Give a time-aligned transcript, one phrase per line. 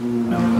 [0.00, 0.53] No.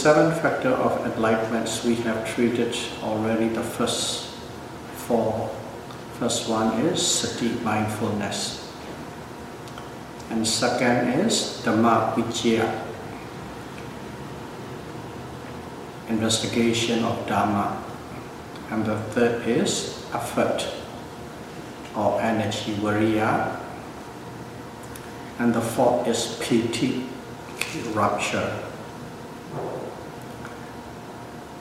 [0.00, 4.30] And the seven factor of enlightenment, we have treated already the first
[4.96, 5.50] four.
[6.18, 8.72] First one is sati, mindfulness.
[10.30, 12.82] And second is Dhamma Vijaya,
[16.08, 17.82] investigation of Dhamma.
[18.70, 20.66] And the third is effort
[21.94, 23.60] or energy, Viriya.
[25.38, 27.04] And the fourth is Piti,
[27.92, 28.64] rapture,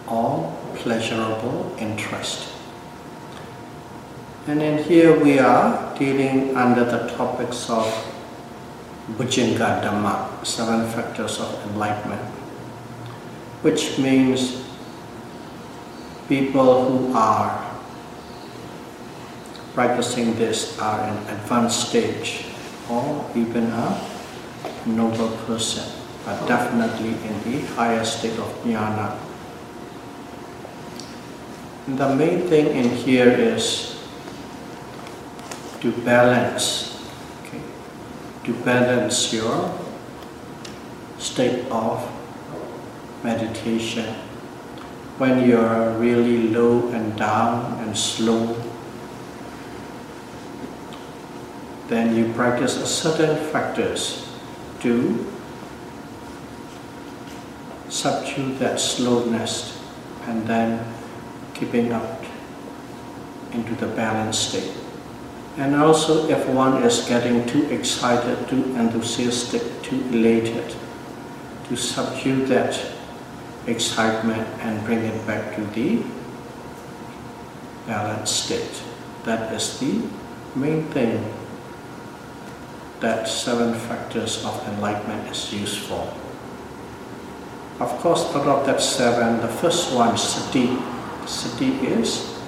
[0.10, 0.52] or
[0.90, 2.50] pleasurable interest.
[4.48, 7.86] And in here we are dealing under the topics of
[9.20, 12.26] Bojjhanga Dhamma, seven factors of enlightenment,
[13.62, 14.66] which means
[16.28, 17.54] people who are
[19.76, 22.46] practicing this are in advanced stage
[22.90, 24.02] or even a
[24.88, 25.86] noble person,
[26.26, 29.29] but definitely in the higher state of jnana.
[31.98, 33.98] The main thing in here is
[35.82, 37.02] to balance,
[37.44, 37.62] okay,
[38.46, 39.74] to balance your
[41.18, 42.06] state of
[43.24, 44.14] meditation.
[45.18, 48.56] When you're really low and down and slow
[51.90, 54.30] then you practice a certain factors
[54.80, 55.26] to
[57.90, 59.82] subdue that slowness
[60.28, 60.86] and then
[61.60, 62.24] keeping up
[63.52, 64.74] into the balanced state.
[65.58, 70.74] And also if one is getting too excited, too enthusiastic, too elated,
[71.68, 72.80] to subdue that
[73.68, 76.02] excitement and bring it back to the
[77.86, 78.82] balanced state.
[79.26, 80.02] That is the
[80.56, 81.26] main thing
[83.02, 86.14] that seven factors of enlightenment is used for.
[87.80, 90.78] Of course, out of that seven, the first one, sati.
[91.30, 92.42] Sati is,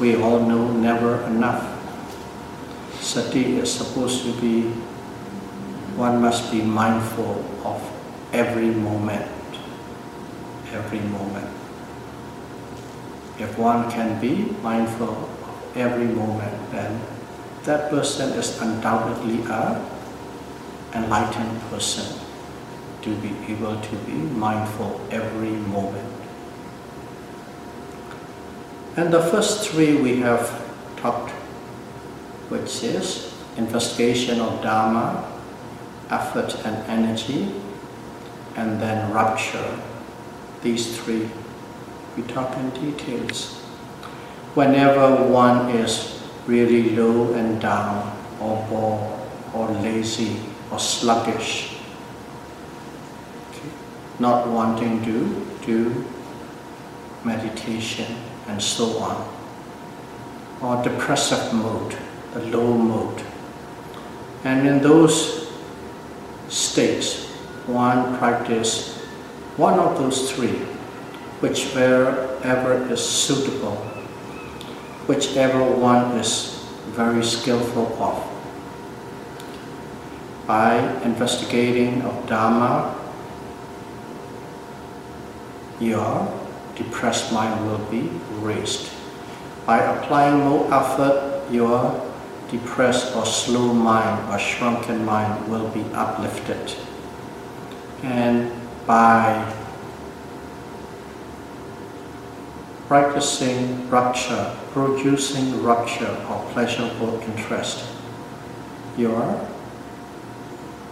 [0.00, 1.60] we all know, never enough.
[3.02, 4.62] Sati is supposed to be,
[5.92, 7.84] one must be mindful of
[8.32, 9.28] every moment,
[10.72, 11.52] every moment.
[13.38, 17.00] If one can be mindful of every moment, then
[17.64, 19.84] that person is undoubtedly a
[20.94, 22.18] enlightened person
[23.02, 26.07] to be able to be mindful every moment.
[28.98, 30.60] And the first three we have
[30.96, 31.30] talked,
[32.50, 35.24] which is investigation of Dharma,
[36.10, 37.54] effort and energy,
[38.56, 39.78] and then rapture.
[40.64, 41.30] These three
[42.16, 43.54] we talk in details.
[44.54, 49.20] Whenever one is really low and down, or bored,
[49.54, 50.40] or lazy,
[50.72, 51.76] or sluggish,
[53.52, 53.70] okay,
[54.18, 56.04] not wanting to do
[57.28, 58.16] meditation,
[58.48, 59.16] and so on,
[60.62, 61.96] or depressive mood,
[62.32, 63.22] the low mood.
[64.44, 65.48] And in those
[66.48, 67.26] states,
[67.66, 68.98] one practice
[69.58, 70.54] one of those three,
[71.42, 72.38] whichever
[72.92, 73.74] is suitable,
[75.10, 76.64] whichever one is
[76.94, 78.24] very skillful of.
[80.46, 82.94] By investigating of Dharma,
[85.80, 86.37] your
[86.78, 88.08] depressed mind will be
[88.40, 88.88] raised.
[89.66, 92.00] By applying more effort, your
[92.50, 96.74] depressed or slow mind or shrunken mind will be uplifted.
[98.02, 98.50] And
[98.86, 99.52] by
[102.86, 107.84] practicing rapture, producing rapture or pleasurable interest,
[108.96, 109.46] your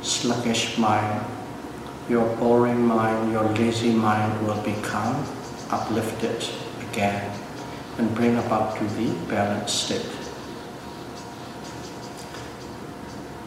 [0.02, 1.24] sluggish mind,
[2.08, 5.24] your boring mind, your lazy mind will become
[5.70, 6.44] uplifted
[6.90, 7.30] again
[7.98, 10.06] and bring about to the balanced state.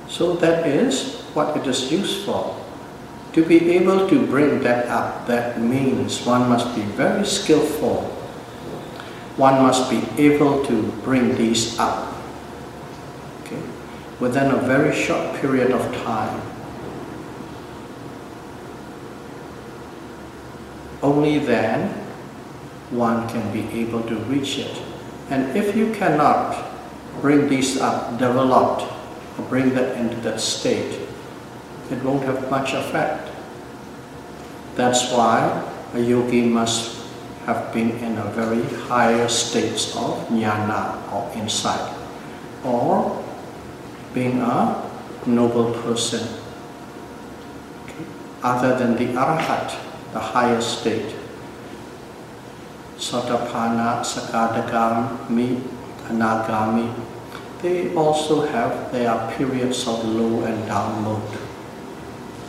[0.08, 2.56] So that is what it is used for.
[3.34, 8.04] To be able to bring that up, that means one must be very skillful.
[9.38, 12.14] One must be able to bring these up
[13.46, 13.62] okay,
[14.20, 16.42] within a very short period of time.
[21.02, 21.99] Only then
[22.92, 24.82] one can be able to reach it.
[25.30, 26.66] And if you cannot
[27.22, 28.84] bring these up, developed,
[29.38, 31.00] or bring that into that state,
[31.92, 33.30] it won't have much effect.
[34.76, 35.64] That's why
[35.94, 37.06] a yogi must
[37.46, 41.96] have been in a very higher states of jnana or insight,
[42.64, 43.24] or
[44.14, 44.90] being a
[45.26, 46.28] noble person,
[47.84, 48.06] okay,
[48.44, 49.78] other than the arahat,
[50.14, 51.16] the highest state.
[53.00, 55.62] Sotapanna, Sakadagami,
[56.12, 56.94] Anagami,
[57.62, 61.40] they also have their periods of low and down mode.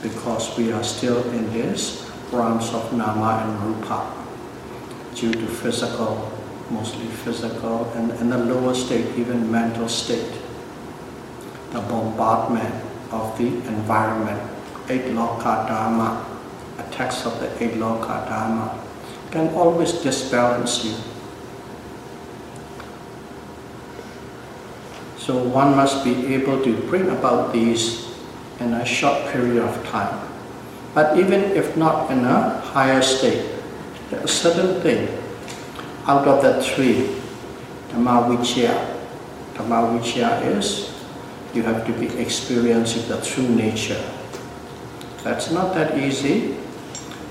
[0.03, 4.11] Because we are still in this realms of nama and rupa.
[5.15, 6.31] Due to physical,
[6.71, 10.35] mostly physical, and in the lower state, even mental state.
[11.71, 12.75] The bombardment
[13.13, 14.41] of the environment,
[14.89, 16.27] eight loka dharma,
[16.79, 18.90] attacks of the eight loka dharma,
[19.31, 20.95] can always disbalance you.
[25.19, 28.11] So one must be able to bring about these
[28.59, 30.27] in a short period of time.
[30.95, 33.47] But even if not in a higher state,
[34.11, 35.07] a certain thing
[36.07, 37.15] out of the three,
[37.91, 38.75] Dhammavichya.
[39.55, 40.91] Dhammavichya is
[41.55, 44.03] you have to be experiencing the true nature.
[45.23, 46.57] That's not that easy.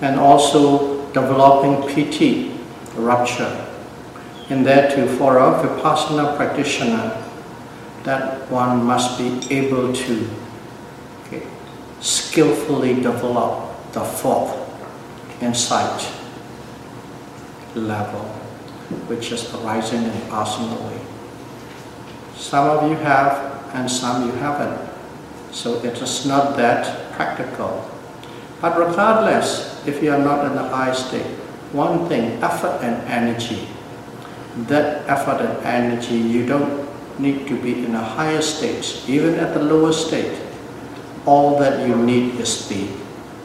[0.01, 2.51] And also developing piti,
[2.95, 3.65] rupture,
[4.50, 7.23] and that too, for a Vipassana practitioner,
[8.03, 10.29] that one must be able to
[11.27, 11.45] okay,
[12.00, 14.56] skillfully develop the fourth
[15.41, 16.11] insight
[17.75, 18.21] level,
[19.07, 21.00] which is arising and passing away.
[22.35, 24.89] Some of you have and some you haven't.
[25.51, 27.89] So it is not that practical.
[28.62, 31.25] But regardless, if you are not in the high state,
[31.71, 33.67] one thing, effort and energy.
[34.67, 36.87] That effort and energy, you don't
[37.19, 40.41] need to be in a higher state, even at the lower state.
[41.25, 42.87] All that you need is the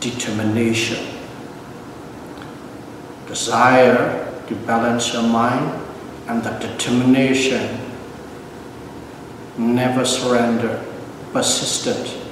[0.00, 1.04] determination,
[3.26, 5.82] desire to balance your mind,
[6.28, 7.78] and the determination,
[9.58, 10.82] never surrender,
[11.32, 12.23] persistent.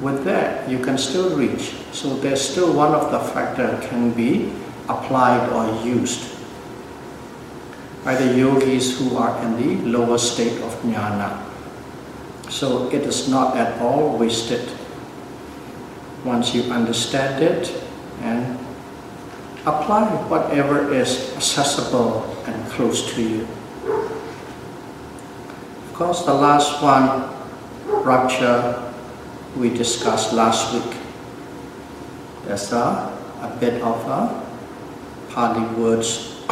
[0.00, 1.74] With that, you can still reach.
[1.92, 4.52] So there's still one of the factor can be
[4.88, 6.36] applied or used
[8.02, 11.44] by the yogis who are in the lower state of jnana.
[12.48, 14.72] So it is not at all wasted
[16.24, 17.70] once you understand it
[18.22, 18.58] and
[19.66, 23.46] apply whatever is accessible and close to you.
[25.84, 27.28] Of course, the last one,
[28.02, 28.89] rapture,
[29.56, 30.96] we discussed last week.
[32.44, 32.76] There's a,
[33.42, 34.46] a bit of a
[35.30, 36.44] Pali words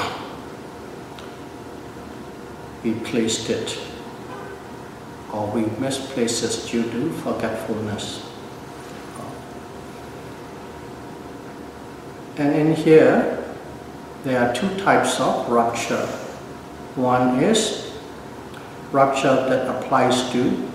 [2.84, 3.78] we placed it
[5.32, 8.24] or we misplaced it due to forgetfulness.
[12.36, 13.44] And in here,
[14.22, 16.06] there are two types of rupture.
[16.94, 17.92] One is
[18.92, 20.67] rupture that applies to,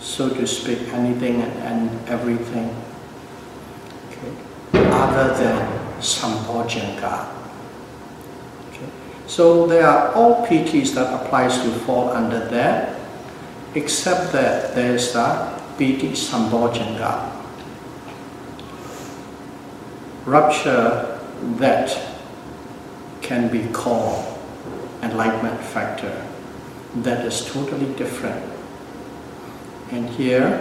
[0.00, 2.74] so to speak, anything and, everything,
[4.08, 4.32] okay,
[4.90, 7.38] other than sambojjhanga.
[9.28, 12.98] So there are all pitis that applies to fall under that,
[13.74, 17.30] except that there is the piti Sambojjhanga.
[20.24, 21.20] Rupture
[21.58, 21.96] that
[23.20, 24.38] can be called
[25.02, 26.26] enlightenment factor.
[26.96, 28.47] That is totally different.
[29.90, 30.58] And here,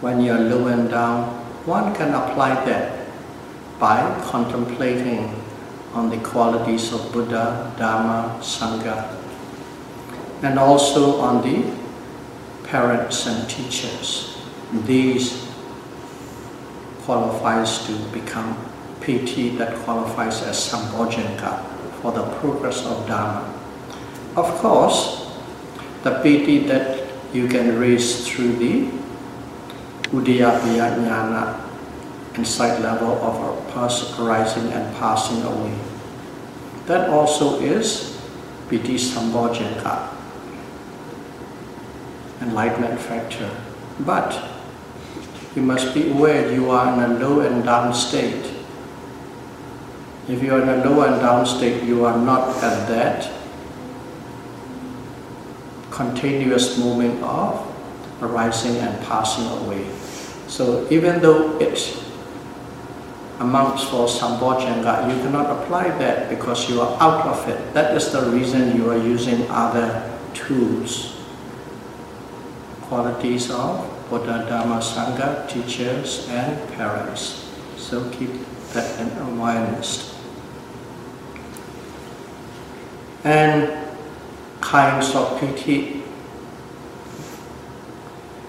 [0.00, 1.24] when you're low and down,
[1.66, 3.06] one can apply that
[3.78, 5.34] by contemplating
[5.92, 9.16] on the qualities of Buddha, Dharma, Sangha,
[10.42, 11.72] and also on the
[12.64, 14.36] parents and teachers.
[14.84, 15.48] These
[17.02, 18.58] qualifies to become
[19.00, 21.64] piti that qualifies as Sambojjhanga
[22.02, 23.54] for the progress of Dharma.
[24.36, 25.30] Of course,
[26.02, 26.95] the piti that
[27.36, 28.88] you can raise through the
[30.08, 35.76] Udayabbaya Jnana level of our past arising and passing away.
[36.86, 38.16] That also is
[38.68, 40.16] Piti Sambojjhanga.
[42.40, 43.50] enlightenment factor.
[44.00, 44.32] But
[45.54, 48.52] you must be aware you are in a low and down state.
[50.28, 53.35] If you are in a low and down state, you are not at that
[55.96, 57.56] continuous movement of
[58.20, 59.88] arising and passing away.
[60.46, 61.80] So even though it
[63.40, 67.72] amounts for Sambojjhanga, you cannot apply that because you are out of it.
[67.72, 69.88] That is the reason you are using other
[70.34, 71.16] tools.
[72.82, 77.50] Qualities of Buddha, Dhamma, Sangha, teachers and parents.
[77.76, 78.30] So keep
[78.72, 80.14] that in awareness.
[83.24, 83.85] And
[84.66, 86.02] kinds of piti.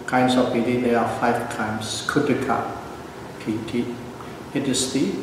[0.08, 2.08] Kinds of piti, there are five kinds.
[2.08, 2.58] Khuddaka
[3.40, 3.96] piti.
[4.56, 5.14] It is the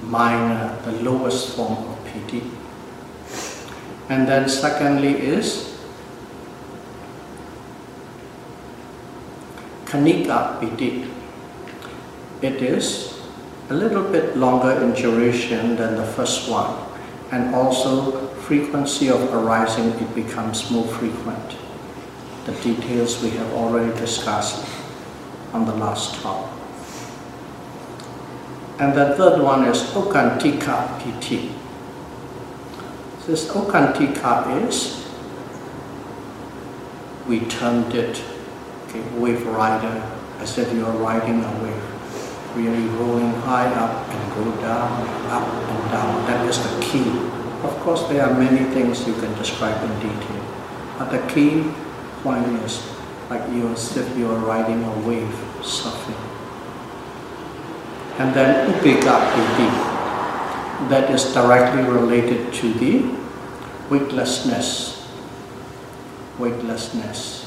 [0.00, 2.42] minor, the lowest form of piti.
[4.08, 5.78] And then secondly is
[9.84, 11.10] Khanika piti.
[12.40, 13.20] It is
[13.68, 16.74] a little bit longer in duration than the first one
[17.32, 21.56] and also frequency of arising it becomes more frequent.
[22.44, 24.68] The details we have already discussed
[25.54, 26.50] on the last talk.
[28.78, 31.52] And the third one is Okantika Piti.
[33.26, 35.08] This Okantika is,
[37.26, 38.22] we termed it
[38.88, 40.02] okay, wave rider,
[40.40, 45.48] as if you are riding a wave, really rolling high up and go down, up
[45.48, 46.26] and down.
[46.26, 47.43] That is the key.
[47.64, 50.44] Of course, there are many things you can describe in detail,
[50.98, 51.64] but the key
[52.22, 52.82] point is
[53.30, 56.20] like you as if you are riding a wave, surfing.
[58.18, 59.68] And then Ubbega Piti,
[60.88, 63.02] that is directly related to the
[63.90, 65.08] weightlessness,
[66.38, 67.44] weightlessness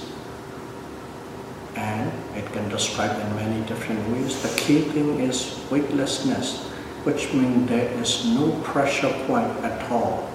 [1.78, 4.42] and it can describe in many different ways.
[4.42, 6.67] The key thing is weightlessness,
[7.04, 10.30] which means there is no pressure point at all,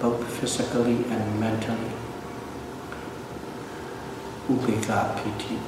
[0.00, 1.92] both physically and mentally.
[4.48, 5.58] Ubbega Piti.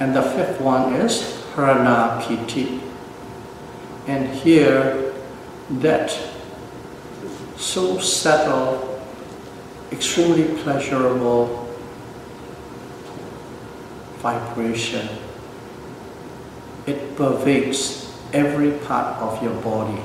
[0.00, 2.80] And the fifth one is Pharana Piti.
[4.06, 5.12] And here,
[5.70, 6.10] that
[7.56, 9.00] so subtle,
[9.92, 11.64] extremely pleasurable
[14.18, 15.08] vibration.
[16.86, 18.03] It pervades
[18.34, 20.02] every part of your body,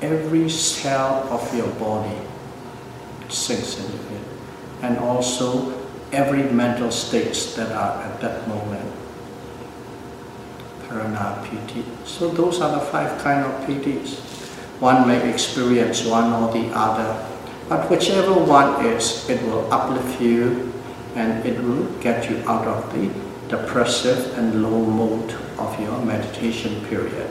[0.00, 2.16] every cell of your body
[3.28, 4.22] sinks into it,
[4.82, 5.74] and also
[6.12, 8.86] every mental states that are at that moment.
[11.44, 11.84] Piti.
[12.04, 14.18] So those are the five kind of pitis.
[14.80, 17.26] One may experience one or the other,
[17.68, 20.72] but whichever one is, it will uplift you
[21.14, 23.10] and it will get you out of the
[23.48, 27.30] depressive and low mode of your meditation period.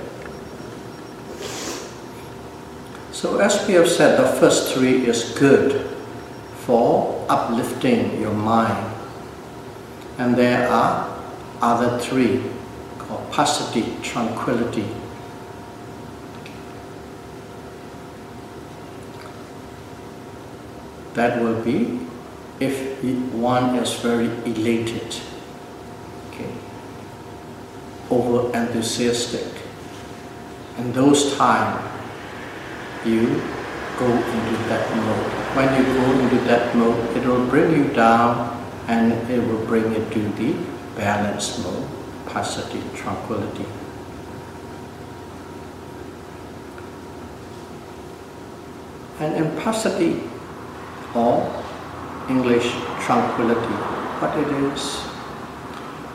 [3.12, 5.86] So as we have said, the first three is good
[6.66, 8.96] for uplifting your mind.
[10.18, 11.20] And there are
[11.62, 12.44] other three
[12.98, 14.86] called passaddhi, tranquility.
[21.16, 22.00] That will be
[22.60, 25.16] if one is very elated,
[28.10, 29.46] over enthusiastic,
[30.78, 31.86] in those times
[33.06, 33.42] you
[34.00, 35.32] go into that mode.
[35.56, 38.56] When you go into that mode, it will bring you down
[38.88, 40.56] and it will bring you to the
[40.96, 41.88] balanced mode,
[42.26, 43.66] passaddhi, tranquility.
[49.20, 50.30] And passaddhi,
[51.14, 51.64] or
[52.30, 53.76] English tranquility,
[54.22, 55.09] what it is.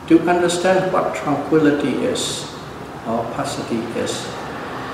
[0.07, 2.45] To understand what tranquility is
[3.07, 4.13] or passaddhi is,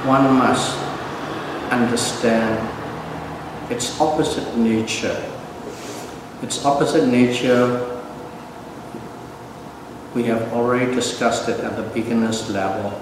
[0.08, 0.78] one must
[1.72, 2.56] understand
[3.70, 5.20] its opposite nature.
[6.42, 8.02] Its opposite nature,
[10.16, 12.96] we have already discussed it at the beginner's level.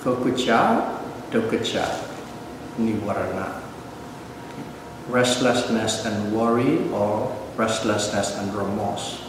[0.00, 1.84] Kukkucca, uddhacca,
[2.78, 3.64] nivarana
[5.08, 9.20] restlessness and worry or restlessness and remorse.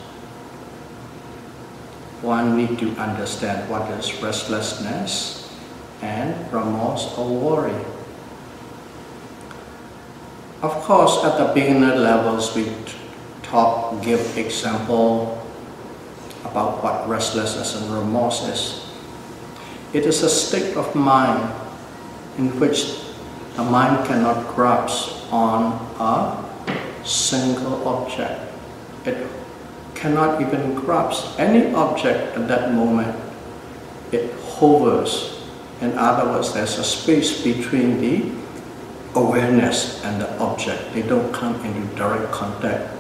[2.22, 5.54] One need to understand what is restlessness
[6.02, 7.86] and remorse or worry.
[10.62, 12.72] Of course, at the beginner levels, we
[13.44, 15.42] talk, give example
[16.44, 18.90] about what restlessness and remorse is.
[19.94, 21.54] It is a state of mind
[22.38, 23.00] in which
[23.56, 26.45] the mind cannot grasp on a
[27.06, 28.42] single object.
[29.06, 29.28] It
[29.94, 33.16] cannot even grasp any object at that moment.
[34.12, 35.44] It hovers.
[35.82, 38.32] In other words, there's a space between the
[39.16, 40.94] awareness and the object.
[40.94, 42.92] They don't come into direct contact.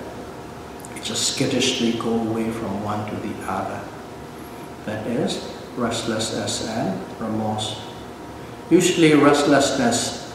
[0.95, 3.81] It just skittishly go away from one to the other.
[4.85, 7.81] That is restlessness and remorse.
[8.69, 10.33] Usually restlessness,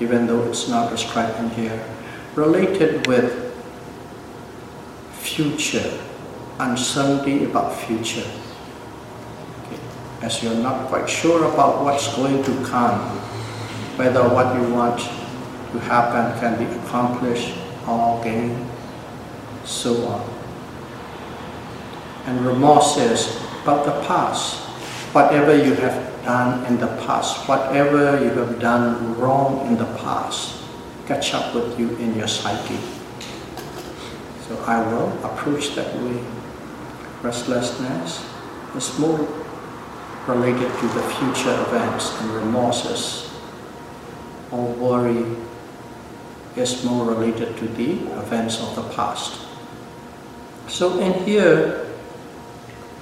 [0.00, 1.91] even though it's not described in here,
[2.34, 3.52] related with
[5.12, 6.00] future,
[6.58, 8.28] uncertainty about future.
[10.22, 13.00] As you're not quite sure about what's going to come,
[13.96, 17.54] whether what you want to happen can be accomplished
[17.88, 18.68] or gained,
[19.64, 20.28] so on.
[22.26, 24.60] And remorse is about the past,
[25.12, 30.61] whatever you have done in the past, whatever you have done wrong in the past,
[31.06, 32.78] catch up with you in your psyche.
[34.48, 36.22] So I will approach that way.
[37.22, 38.26] Restlessness
[38.74, 39.18] is more
[40.26, 43.30] related to the future events and remorses.
[44.50, 45.36] Or worry
[46.56, 49.40] is more related to the events of the past.
[50.68, 51.86] So in here,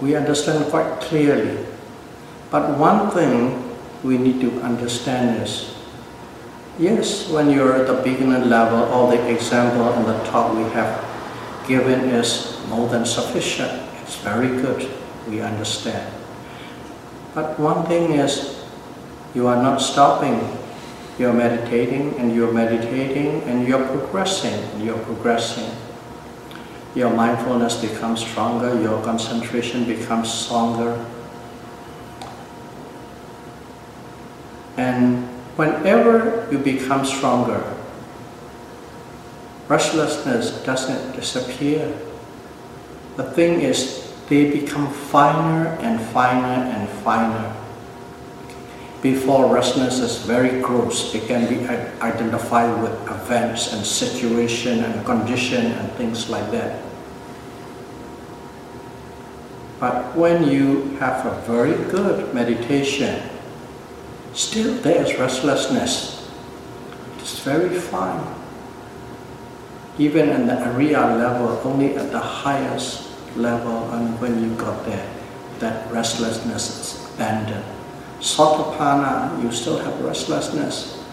[0.00, 1.66] we understand quite clearly
[2.50, 3.62] but one thing
[4.02, 5.69] we need to understand is,
[6.80, 11.04] yes, when you're at the beginner level, all the example and the talk we have
[11.68, 13.70] given is more than sufficient.
[14.02, 14.90] It's very good.
[15.28, 16.12] We understand.
[17.34, 18.64] But one thing is,
[19.34, 20.40] you are not stopping.
[21.18, 25.70] You're meditating and you're meditating and you're progressing and you're progressing.
[26.96, 30.98] Your mindfulness becomes stronger, your concentration becomes stronger,
[34.80, 35.28] And
[35.60, 37.60] whenever you become stronger,
[39.68, 41.84] restlessness doesn't disappear.
[43.16, 47.54] The thing is, they become finer and finer and finer.
[49.02, 51.68] Before restlessness is very gross, it can be
[52.00, 56.80] identified with events and situation and condition and things like that.
[59.78, 63.29] But when you have a very good meditation,
[64.34, 66.28] still there's restlessness.
[67.18, 68.22] It's very fine.
[69.98, 75.06] Even in the Ariya level, only at the highest level, and when you got there,
[75.58, 77.64] that restlessness is abandoned.
[78.20, 81.04] Sotapanna, you still have restlessness.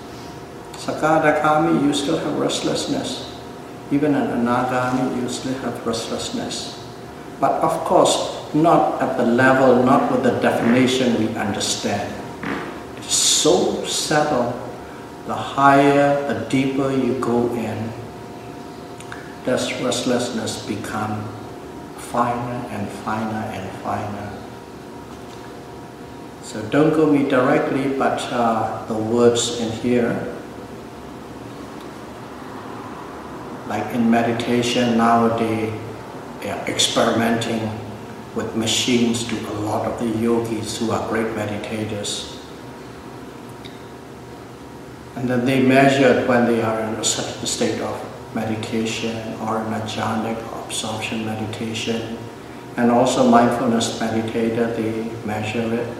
[0.73, 3.35] Sakadagami, you still have restlessness.
[3.91, 6.79] Even in Anagami, you still have restlessness.
[7.39, 12.26] But of course, not at the level, not with the definition we understand
[13.37, 14.53] so settled,
[15.27, 17.91] the higher, the deeper you go in,
[19.45, 21.23] does restlessness become
[21.97, 24.33] finer and finer and finer.
[26.41, 30.35] So don't go me directly, but uh, the words in here,
[33.67, 35.73] like in meditation nowadays,
[36.67, 37.69] experimenting
[38.35, 42.36] with machines do a lot of the yogis who are great meditators
[45.17, 49.73] and then they measured when they are in a certain state of meditation or in
[49.73, 49.79] a
[50.63, 52.19] absorption meditation.
[52.77, 55.97] And also mindfulness meditator, they measure it.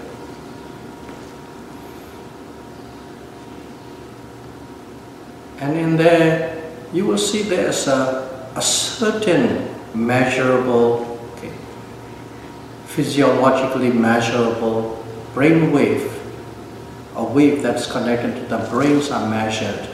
[5.61, 11.51] And in there, you will see there's a, a certain measurable, okay,
[12.85, 15.03] physiologically measurable
[15.33, 16.16] brain wave
[17.17, 19.89] a wave that's connected to the brains are measured.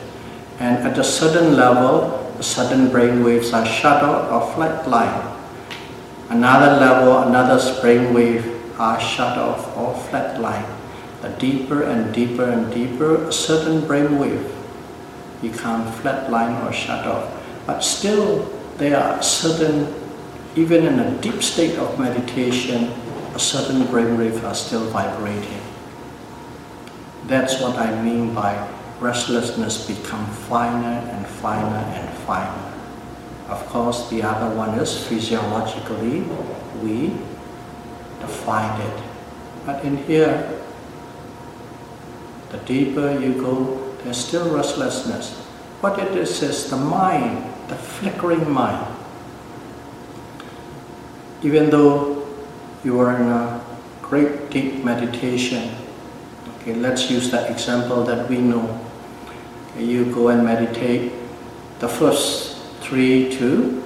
[0.59, 5.31] And at a certain level, sudden brain waves are shut out or flatline.
[6.29, 8.43] Another level, another brain wave
[8.79, 10.67] are shut off or flatline.
[11.21, 14.51] The deeper and deeper and deeper, a certain brain wave
[15.41, 17.31] become flatline or shut off.
[17.65, 19.93] But still, there are certain,
[20.55, 22.91] even in a deep state of meditation,
[23.33, 25.62] a certain brain wave are still vibrating.
[27.27, 28.67] That's what I mean by
[28.99, 32.73] restlessness become finer and finer and finer.
[33.47, 36.21] Of course, the other one is physiologically,
[36.81, 37.13] we
[38.19, 39.03] define it.
[39.65, 40.61] But in here,
[42.49, 45.35] the deeper you go, there's still restlessness.
[45.81, 48.87] What it is is the mind, the flickering mind.
[51.41, 52.25] Even though
[52.83, 53.61] you are in a
[54.01, 55.82] great deep meditation,
[56.63, 58.79] Okay, let's use that example that we know.
[59.75, 61.11] Okay, you go and meditate.
[61.79, 63.83] The first three to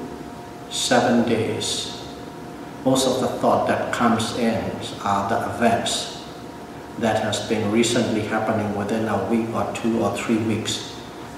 [0.70, 2.06] seven days.
[2.86, 4.62] Most of the thought that comes in
[5.02, 6.22] are the events
[7.00, 10.94] that has been recently happening within a week or two or three weeks.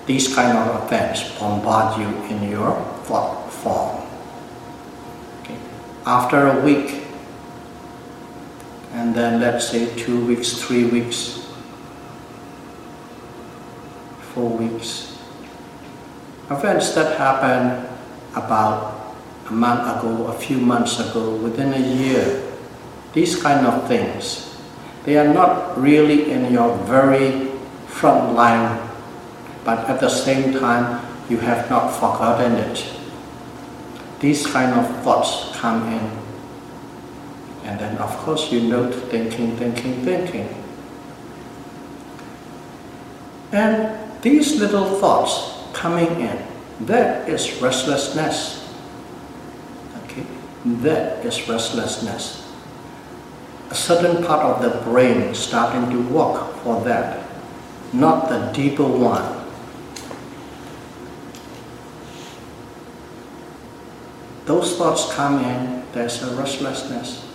[0.08, 2.76] These kind of events bombard you in your
[3.08, 4.04] thought form.
[5.44, 5.56] Okay.
[6.06, 7.08] After a week,
[8.94, 11.48] and then let's say two weeks, three weeks,
[14.34, 15.18] four weeks.
[16.50, 17.86] Events that happen
[18.36, 19.16] about
[19.50, 22.44] a month ago, a few months ago, within a year,
[23.14, 24.58] these kind of things,
[25.04, 27.50] they are not really in your very
[27.88, 28.80] front line,
[29.64, 32.86] but at the same time, you have not forgotten it.
[34.20, 36.29] These kind of thoughts come in.
[37.70, 40.50] And then, of course, you note thinking, thinking, thinking.
[43.52, 46.42] And these little thoughts coming in,
[46.88, 48.68] that is restlessness.
[50.04, 50.26] Okay,
[50.82, 52.52] that is restlessness.
[53.70, 57.24] A certain part of the brain starting to work for that,
[57.94, 59.46] not the deeper one.
[64.46, 67.29] Those thoughts come in, there's a restlessness.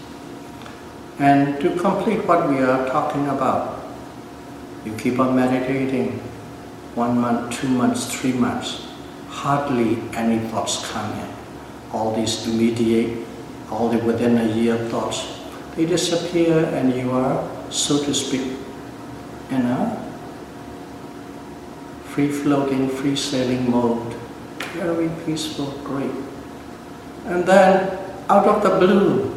[1.18, 3.85] And to complete what we are talking about,
[4.85, 6.18] you keep on meditating,
[6.94, 8.87] one month, two months, three months,
[9.29, 11.29] hardly any thoughts come in.
[11.92, 13.24] All these immediate,
[13.70, 15.40] all the within a year thoughts,
[15.77, 18.59] they disappear and you are, so to speak,
[19.50, 20.00] in a
[22.07, 24.14] free-floating, free-sailing mode.
[24.74, 26.11] Very peaceful, great.
[27.27, 27.98] And then,
[28.29, 29.34] out of the blue,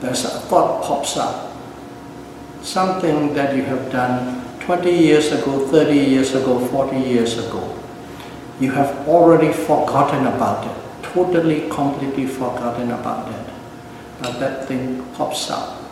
[0.00, 1.52] there's a thought pops up.
[2.62, 7.78] Something that you have done 20 years ago, 30 years ago, 40 years ago,
[8.60, 13.46] you have already forgotten about it, totally, completely forgotten about it.
[14.20, 15.82] But that thing pops up.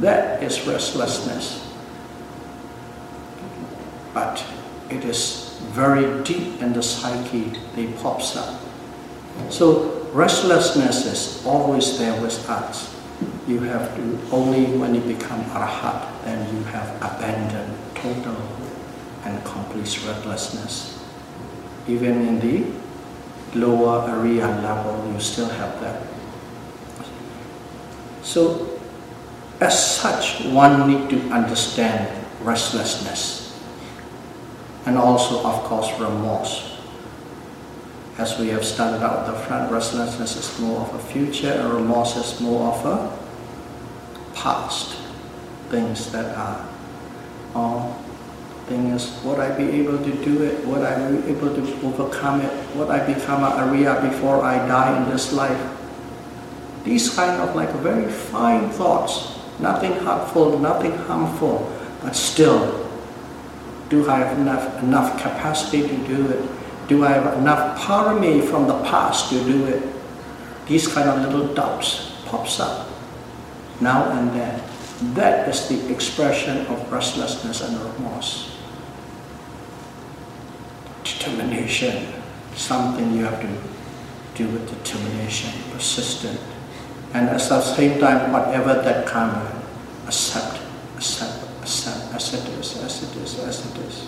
[0.00, 1.66] That is restlessness.
[4.14, 4.44] But
[4.88, 8.60] it is very deep in the psyche, it pops up.
[9.48, 13.00] So restlessness is always there with us
[13.50, 18.36] you have to, only when you become arhat, then you have abandoned total
[19.24, 21.04] and complete restlessness.
[21.88, 26.06] Even in the lower Ariya level, you still have that.
[28.22, 28.78] So,
[29.60, 32.08] as such, one need to understand
[32.42, 33.60] restlessness
[34.86, 36.69] and also, of course, remorse.
[38.18, 42.16] As we have started out the front, restlessness is more of a future and remorse
[42.16, 43.20] is more of a
[44.34, 44.96] past
[45.68, 46.66] things that are
[47.54, 47.96] all
[48.66, 52.40] thing is would I be able to do it would I be able to overcome
[52.40, 55.60] it would I become a Arya before I die in this life.
[56.84, 61.70] These kind of like very fine thoughts nothing hurtful nothing harmful
[62.02, 62.88] but still
[63.90, 66.59] do I have enough, enough capacity to do it
[66.90, 69.82] do I have enough parami from the past to do it
[70.66, 72.90] these kind of little doubts pops up
[73.80, 74.62] now and then.
[75.14, 78.56] That is the expression of restlessness and remorse.
[81.02, 82.12] Determination,
[82.54, 83.48] something you have to
[84.34, 86.38] do with determination, persistent.
[87.14, 89.50] And at the same time, whatever that comes,
[90.06, 90.60] accept,
[90.96, 94.06] accept, accept, as it is, as it is, as it is.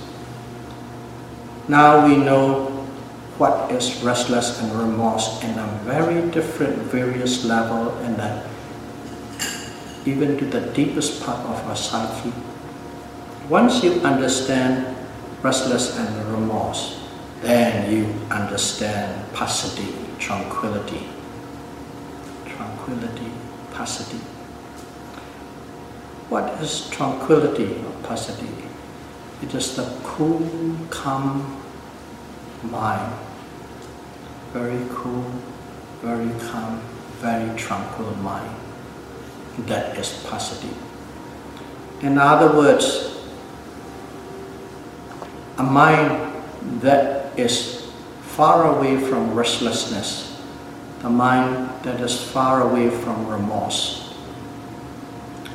[1.69, 2.72] Now we know
[3.39, 8.47] what is restless and remorse in a very different, various level and that
[10.05, 12.33] even to the deepest part of our psyche.
[13.49, 14.97] Once you understand
[15.43, 17.01] restless and remorse,
[17.41, 21.09] then you understand passaddhi, tranquility.
[22.47, 23.31] Tranquility,
[23.73, 24.19] passaddhi.
[26.29, 28.69] What is tranquility or passaddhi?
[29.43, 30.49] It is the cool,
[30.91, 31.62] calm
[32.65, 33.13] mind.
[34.53, 35.25] Very cool,
[36.01, 36.81] very calm,
[37.21, 38.57] very tranquil mind
[39.59, 40.77] that is positive.
[42.01, 43.17] In other words,
[45.59, 46.33] a mind
[46.81, 47.91] that is
[48.23, 50.41] far away from restlessness,
[51.01, 54.15] the mind that is far away from remorse,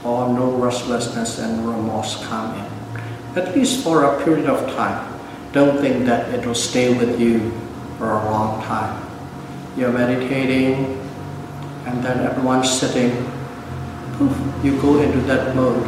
[0.04, 5.17] or no restlessness and remorse come in, at least for a period of time.
[5.54, 7.52] Don't think that it will stay with you
[7.98, 9.04] for a long time.
[9.76, 11.00] You're meditating,
[11.86, 13.12] and then at one sitting,
[14.18, 15.84] poof, you go into that mode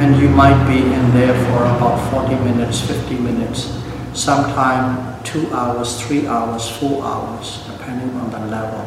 [0.00, 3.84] and you might be in there for about 40 minutes, 50 minutes.
[4.14, 8.86] sometimes two hours, three hours, four hours, depending on the level.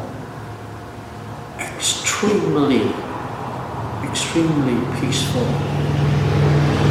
[1.58, 2.92] Extremely,
[4.02, 5.46] extremely peaceful,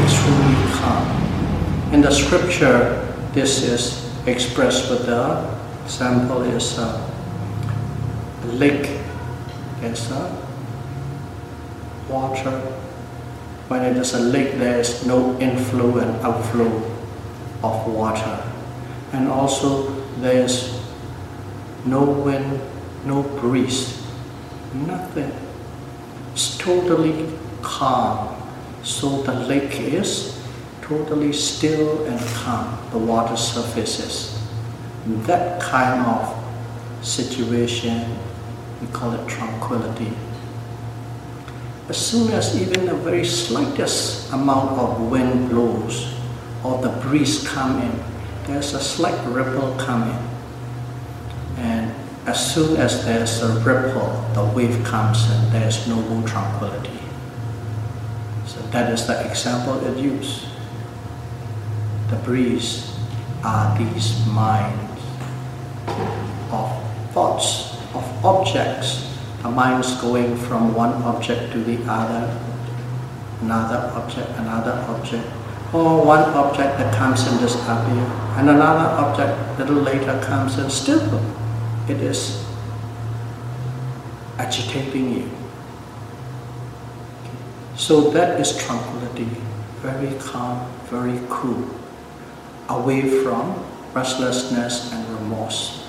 [0.06, 1.94] extremely calm.
[1.94, 3.07] In the scripture,
[3.38, 3.84] this is
[4.26, 5.24] expressed with the
[5.86, 6.90] sample is a
[8.46, 8.90] lake.
[9.80, 10.46] There's a uh,
[12.10, 12.58] water.
[13.68, 16.82] When it is a lake, there is no inflow and outflow
[17.62, 18.42] of water.
[19.14, 19.86] And also
[20.22, 20.74] there is
[21.86, 22.60] no wind,
[23.06, 24.02] no breeze,
[24.74, 25.32] nothing.
[26.34, 28.36] It's totally calm.
[28.82, 30.37] So the lake is
[30.88, 32.78] totally still and calm.
[32.92, 34.40] The water surfaces.
[35.28, 38.18] That kind of situation,
[38.82, 40.14] we call it tranquility.
[41.90, 46.14] As soon as even the very slightest amount of wind blows
[46.64, 48.04] or the breeze come in,
[48.46, 50.18] there's a slight ripple coming.
[51.58, 51.94] And
[52.26, 57.00] as soon as there's a ripple, the wave comes and there's no more tranquility.
[58.46, 60.46] So that is the example it used.
[62.10, 62.96] The breeze
[63.44, 65.02] are these minds
[66.52, 66.72] of
[67.12, 69.04] thoughts, of objects.
[69.44, 72.26] A mind's going from one object to the other,
[73.42, 75.28] another object, another object,
[75.74, 78.06] or one object that comes in this appear,
[78.38, 81.22] and another object little later comes and still
[81.90, 82.46] it is
[84.38, 85.30] agitating you.
[87.76, 89.30] So that is tranquility,
[89.82, 91.64] very calm, very cool,
[92.70, 95.88] away from restlessness and remorse.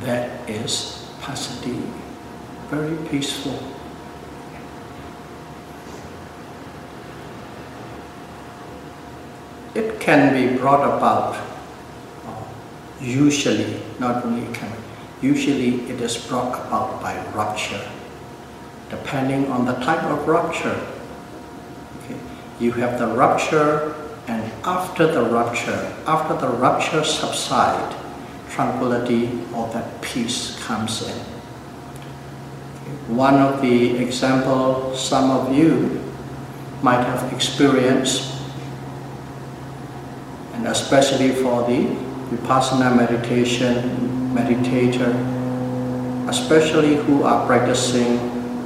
[0.00, 1.82] That is passaddhi,
[2.68, 3.58] very peaceful.
[9.74, 11.36] It can be brought about,
[13.00, 14.72] usually, not only can,
[15.22, 17.88] usually it is brought about by rupture,
[18.88, 20.80] depending on the type of rupture.
[22.04, 22.18] Okay.
[22.58, 23.94] You have the rupture
[24.26, 27.96] and after the rupture, after the rupture subside,
[28.48, 31.16] tranquility or that peace comes in.
[33.14, 36.00] One of the example some of you
[36.82, 38.34] might have experienced,
[40.54, 41.86] and especially for the
[42.30, 45.10] Vipassana meditation meditator,
[46.28, 48.18] especially who are practicing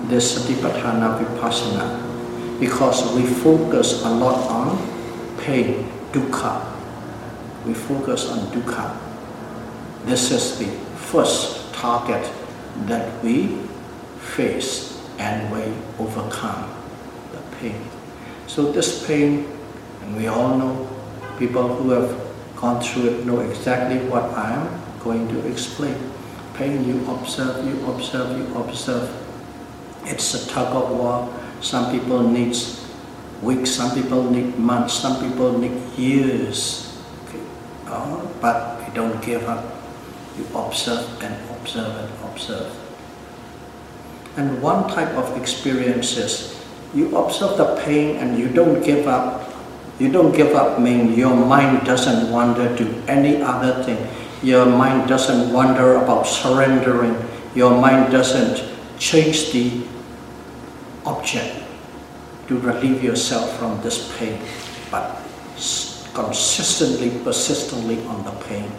[0.09, 4.77] this Satipatthana Vipassana, because we focus a lot on
[5.45, 6.73] pain, dukkha.
[7.67, 8.97] We focus on dukkha.
[10.07, 12.31] This is the first target
[12.87, 13.59] that we
[14.19, 15.63] face and we
[15.99, 16.65] overcome
[17.33, 17.77] the pain.
[18.47, 19.47] So this pain,
[20.03, 20.89] and we all know,
[21.39, 22.19] people who have
[22.57, 25.97] gone through it know exactly what I am going to explain.
[26.55, 29.11] Pain, you observe, you observe, you observe.
[30.05, 31.29] It's a tug of war.
[31.61, 32.55] Some people need
[33.43, 36.99] weeks, some people need months, some people need years.
[37.29, 37.41] Okay.
[37.87, 39.75] Oh, but we don't give up
[40.37, 42.73] you observe and observe and observe.
[44.37, 46.59] And one type of experience is
[46.93, 49.53] you observe the pain and you don't give up.
[49.99, 53.99] You don't give up mean your mind doesn't wander to any other thing.
[54.43, 57.15] Your mind doesn't wonder about surrendering.
[57.55, 58.61] Your mind doesn't
[58.99, 59.87] change the
[61.07, 61.64] object
[62.49, 64.41] to relieve yourself from this pain,
[64.91, 65.21] but
[66.15, 68.71] consistently, persistently on the pain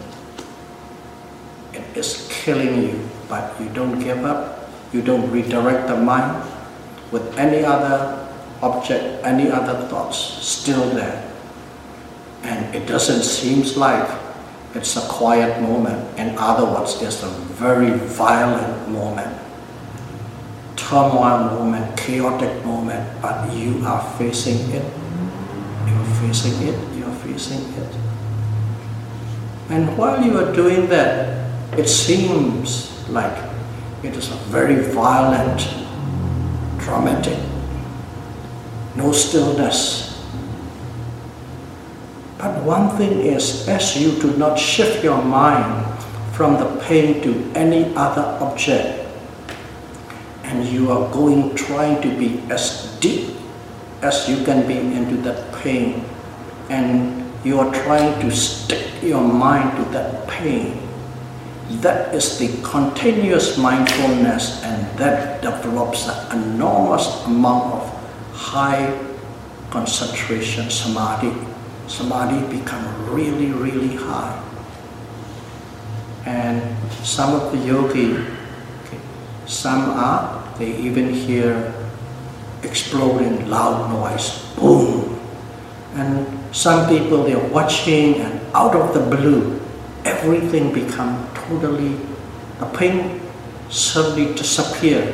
[1.76, 6.40] It is killing you, but you don't give up, you don't redirect the mind
[7.12, 8.26] with any other
[8.62, 11.20] object, any other thoughts still there.
[12.42, 14.08] And it doesn't seem like
[14.74, 16.00] it's a quiet moment.
[16.18, 17.28] In other words, it's a
[17.60, 19.36] very violent moment,
[20.88, 24.84] turmoil moment, chaotic moment, but you are facing it.
[25.86, 27.96] You're facing it, you're facing it.
[29.68, 33.36] And while you are doing that, it seems like
[34.04, 35.66] it is a very violent,
[36.78, 37.38] dramatic,
[38.94, 40.22] no stillness.
[42.38, 45.82] But one thing is, as you do not shift your mind
[46.32, 49.05] from the pain to any other object,
[50.76, 53.32] you are going trying to be as deep
[54.02, 56.04] as you can be into that pain,
[56.68, 60.76] and you are trying to stick your mind to that pain,
[61.80, 67.82] that is the continuous mindfulness and that develops an enormous amount of
[68.32, 68.92] high
[69.70, 70.70] concentration.
[70.70, 71.32] Samadhi.
[71.88, 74.42] Samadhi become really, really high.
[76.26, 76.60] And
[77.04, 78.26] some of the yogi,
[79.46, 81.74] some are, they even hear
[82.62, 85.18] exploding loud noise, boom.
[85.94, 89.60] And some people, they're watching and out of the blue,
[90.04, 91.98] everything become totally,
[92.58, 93.20] the pain
[93.70, 95.12] suddenly disappear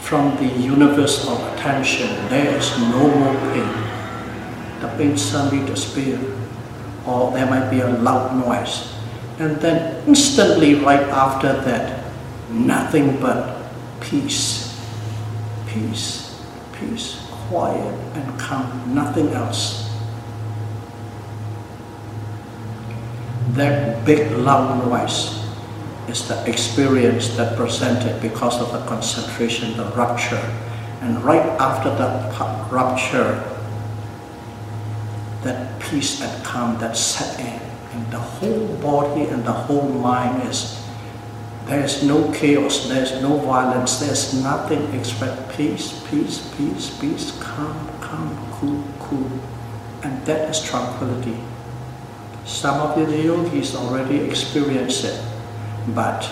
[0.00, 2.08] from the universe of attention.
[2.28, 3.88] There is no more pain
[4.80, 6.18] the pain suddenly disappear,
[7.06, 8.94] or there might be a loud noise.
[9.38, 12.04] And then instantly right after that,
[12.50, 13.57] nothing but
[14.00, 14.80] peace,
[15.66, 16.40] peace,
[16.72, 19.90] peace, quiet and calm, nothing else.
[23.52, 25.44] That big loud noise
[26.08, 30.42] is the experience that presented because of the concentration, the rupture.
[31.00, 33.42] And right after that rupture,
[35.42, 37.60] that peace and calm that set in.
[37.92, 40.77] And the whole body and the whole mind is,
[41.68, 48.34] there's no chaos, there's no violence, there's nothing except peace, peace, peace, peace, calm, calm,
[48.52, 49.30] cool, cool.
[50.02, 51.36] And that is tranquility.
[52.46, 55.22] Some of the yogis already experience it,
[55.88, 56.30] but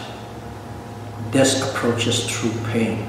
[1.33, 3.07] this approaches through pain.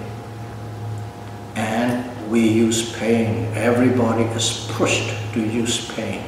[1.55, 3.53] And we use pain.
[3.55, 6.25] Everybody is pushed to use pain.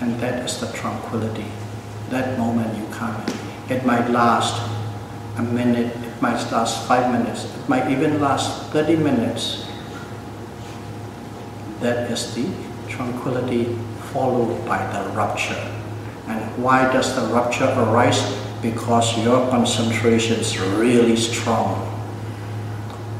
[0.00, 1.46] And that is the tranquility.
[2.10, 3.20] That moment you come.
[3.68, 4.67] It might last
[5.38, 9.66] a minute, it might last five minutes, it might even last 30 minutes.
[11.80, 12.48] That is the
[12.88, 13.76] tranquility
[14.12, 15.72] followed by the rupture.
[16.26, 18.20] And why does the rupture arise?
[18.60, 21.86] Because your concentration is really strong.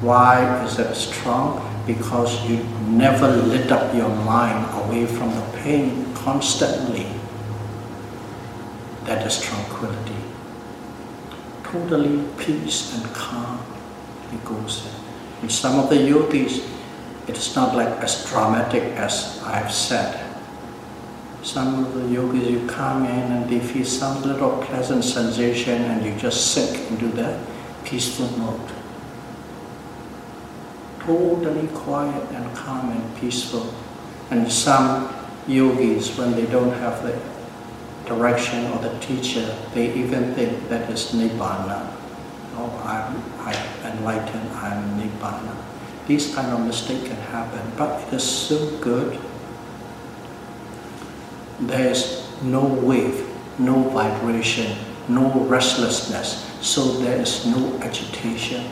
[0.02, 1.68] Why is it strong?
[1.88, 7.06] because you never lit up your mind away from the pain constantly.
[9.04, 10.27] That is tranquility.
[11.70, 13.60] Totally peace and calm.
[14.32, 15.00] It goes there.
[15.42, 16.66] In some of the yogis,
[17.26, 20.24] it is not like as dramatic as I've said.
[21.42, 26.04] Some of the yogis, you come in and they feel some little pleasant sensation and
[26.04, 27.38] you just sink into that
[27.84, 28.72] peaceful mode
[31.08, 33.72] totally quiet and calm and peaceful.
[34.30, 35.08] And some
[35.46, 37.18] yogis, when they don't have the
[38.08, 41.94] direction or the teacher, they even think that is Nibbana.
[42.56, 45.54] Oh, I'm, I'm enlightened, I'm Nibbana.
[46.06, 49.20] These kind of mistakes can happen, but it is so good.
[51.60, 54.76] There is no wave, no vibration,
[55.08, 58.64] no restlessness, so there is no agitation.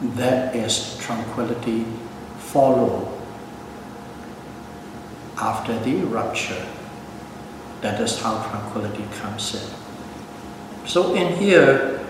[0.00, 1.84] that is tranquility
[2.38, 3.15] follow
[5.38, 6.66] after the rupture.
[7.80, 10.88] That is how tranquility comes in.
[10.88, 12.04] So in here,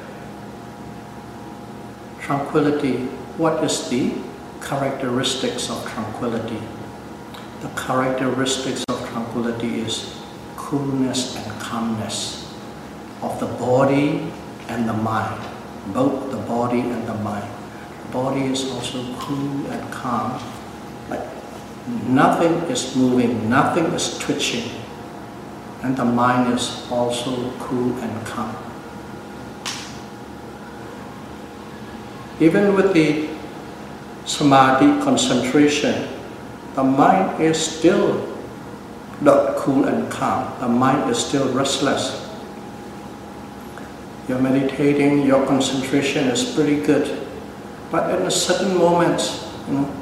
[2.20, 4.14] tranquility, what is the
[4.60, 6.62] characteristics of tranquility?
[7.60, 10.14] The characteristics of tranquility is
[10.56, 12.54] coolness and calmness
[13.22, 14.30] of the body
[14.68, 15.42] and the mind,
[15.92, 17.56] both the body and the mind
[18.16, 20.40] body is also cool and calm.
[22.08, 24.70] Nothing is moving, nothing is twitching.
[25.82, 28.54] And the mind is also cool and calm.
[32.40, 33.28] Even with the
[34.24, 36.08] samadhi concentration,
[36.74, 38.26] the mind is still
[39.20, 40.58] not cool and calm.
[40.60, 42.22] The mind is still restless.
[44.28, 47.26] You're meditating, your concentration is pretty good
[47.90, 49.22] but in a certain moment,
[49.68, 49.95] you know,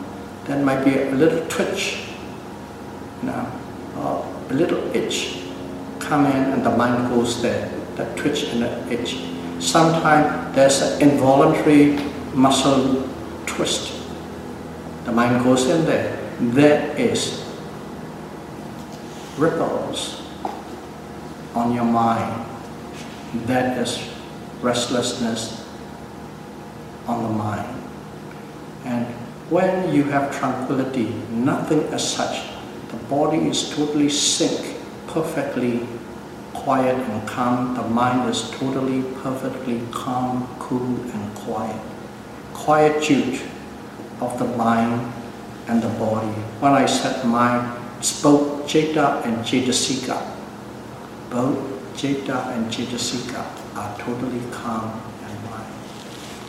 [0.44, 2.04] there might be a little twitch,
[3.22, 3.50] you know,
[3.96, 5.40] or a little itch
[5.98, 9.18] come in and the mind goes there, that twitch and that itch.
[9.58, 11.98] Sometimes there's an involuntary
[12.34, 13.08] muscle
[13.46, 13.92] twist.
[15.04, 16.18] The mind goes in there.
[16.40, 17.42] There is
[19.38, 20.20] ripples
[21.54, 22.44] on your mind.
[23.46, 24.10] That is
[24.60, 25.66] restlessness
[27.06, 27.82] on the mind.
[28.84, 29.06] And
[29.50, 32.48] when you have tranquility, nothing as such,
[32.88, 34.76] the body is totally sync,
[35.06, 35.86] perfectly
[36.54, 37.74] quiet and calm.
[37.74, 41.80] The mind is totally, perfectly calm, cool and quiet.
[42.54, 43.40] Quietude
[44.20, 45.12] of the mind
[45.68, 46.32] and the body.
[46.60, 47.80] When I said mind,
[48.22, 50.22] both Citta and Cetasika.
[51.30, 51.58] Both
[51.96, 53.44] Citta and Cetasika
[53.76, 55.72] are totally calm and mind.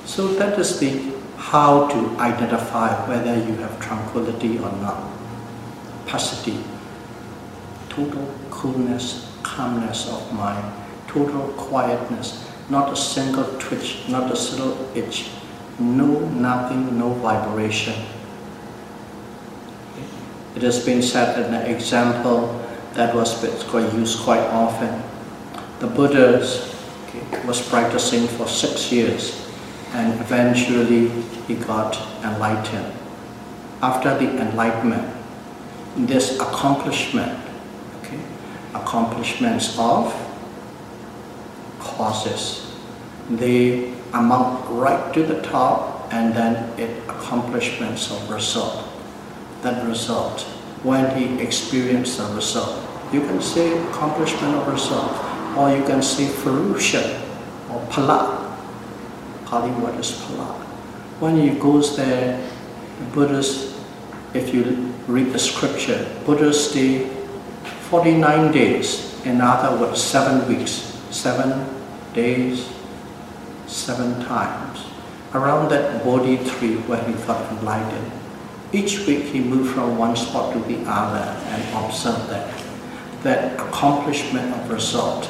[0.05, 1.14] so that is the
[1.51, 4.97] how to identify whether you have tranquility or not.
[6.07, 6.59] Passaddhi,
[7.87, 10.65] total coolness, calmness of mind,
[11.07, 15.29] total quietness, not a single twitch, not a single itch,
[15.77, 17.93] no nothing, no vibration.
[20.55, 22.59] It has been said in an example
[22.93, 23.39] that was
[23.93, 25.03] used quite often.
[25.77, 29.44] The Buddha okay, was practicing for six years
[29.95, 31.07] and eventually
[31.47, 32.91] he got enlightened.
[33.81, 35.07] After the enlightenment,
[35.95, 37.39] this accomplishment,
[38.01, 38.19] okay,
[38.73, 40.13] accomplishments of
[41.79, 42.75] causes,
[43.29, 48.83] they amount right to the top and then it accomplishments of result.
[49.61, 50.41] That result,
[50.83, 55.11] when he experienced the result, you can say accomplishment of result,
[55.57, 57.21] or you can say fruition
[57.71, 58.44] or phala.
[59.45, 59.69] Pali
[59.99, 60.53] is phala?
[61.19, 62.41] When he goes there,
[62.99, 63.75] the Buddhist,
[64.33, 67.07] if you read the scripture, Buddhas stay
[67.89, 71.65] 49 days, in other words, seven weeks, seven
[72.13, 72.69] days,
[73.67, 74.85] seven times,
[75.33, 78.11] around that Bodhi tree where he got enlightened.
[78.73, 82.63] Each week he moved from one spot to the other and observed that,
[83.23, 85.29] that accomplishment of result,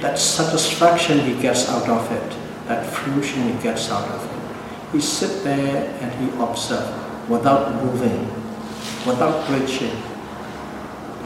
[0.00, 2.39] that satisfaction he gets out of it,
[2.70, 4.92] that fruition he gets out of it.
[4.92, 6.88] He sit there and he observe
[7.28, 8.26] without moving,
[9.04, 9.96] without glitching.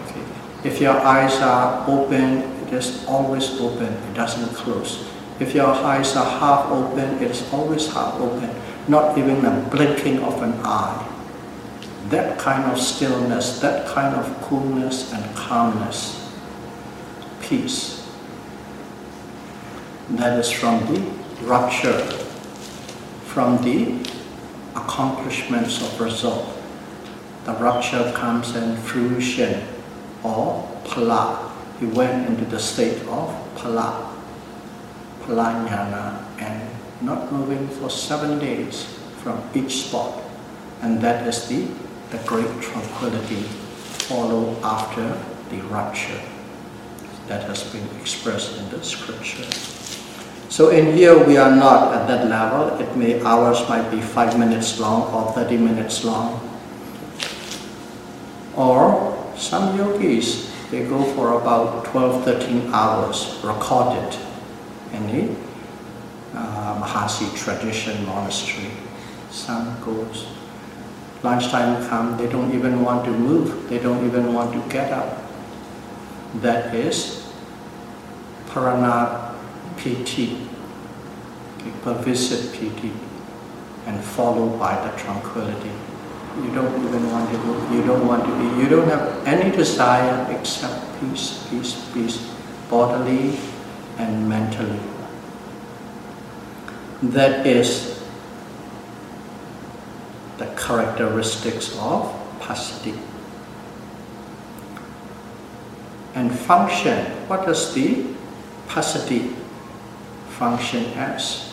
[0.04, 0.24] Okay.
[0.64, 5.06] If your eyes are open, it is always open, it doesn't close.
[5.38, 8.48] If your eyes are half open, it is always half open,
[8.88, 11.10] not even a blinking of an eye.
[12.08, 16.32] That kind of stillness, that kind of coolness and calmness,
[17.42, 18.08] peace,
[20.10, 22.00] that is from the rupture,
[23.26, 23.98] from the
[24.76, 26.48] accomplishments of result.
[27.44, 29.62] The rupture comes in fruition
[30.22, 31.50] or phala.
[31.80, 34.14] He went into the state of phala
[35.24, 36.68] Palanyana and
[37.00, 38.84] not moving for seven days
[39.22, 40.22] from each spot.
[40.82, 41.66] And that is the,
[42.10, 43.42] the great tranquility
[44.06, 45.18] follow after
[45.50, 46.20] the rupture
[47.26, 49.83] that has been expressed in the scripture.
[50.54, 52.78] So in here we are not at that level.
[52.78, 56.38] It may hours might be five minutes long or 30 minutes long.
[58.54, 64.16] Or some yogis, they go for about 12, 13 hours recorded
[64.92, 65.34] any
[66.34, 68.70] uh, Mahasi tradition monastery.
[69.32, 70.28] Sun goes.
[71.24, 73.68] Lunchtime come, they don't even want to move.
[73.68, 75.18] They don't even want to get up.
[76.46, 77.26] That is
[78.46, 79.33] Pharana
[79.76, 80.48] Piti,
[81.82, 82.92] pervasive piti,
[83.86, 85.70] and followed by the tranquility.
[86.42, 87.76] You don't even want to.
[87.76, 88.62] You don't want to be.
[88.62, 92.34] You don't have any desire except peace, peace, peace,
[92.68, 93.38] bodily
[93.98, 94.80] and mentally.
[97.02, 98.02] That is
[100.38, 102.10] the characteristics of
[102.40, 102.98] passaddhi.
[106.14, 108.06] And function, what is the
[108.68, 109.43] passaddhi
[110.38, 111.52] function as?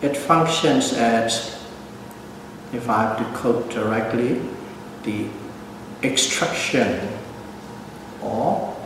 [0.00, 1.64] It functions as,
[2.72, 4.40] if I have to quote directly,
[5.04, 5.28] the
[6.02, 7.08] extraction
[8.20, 8.76] or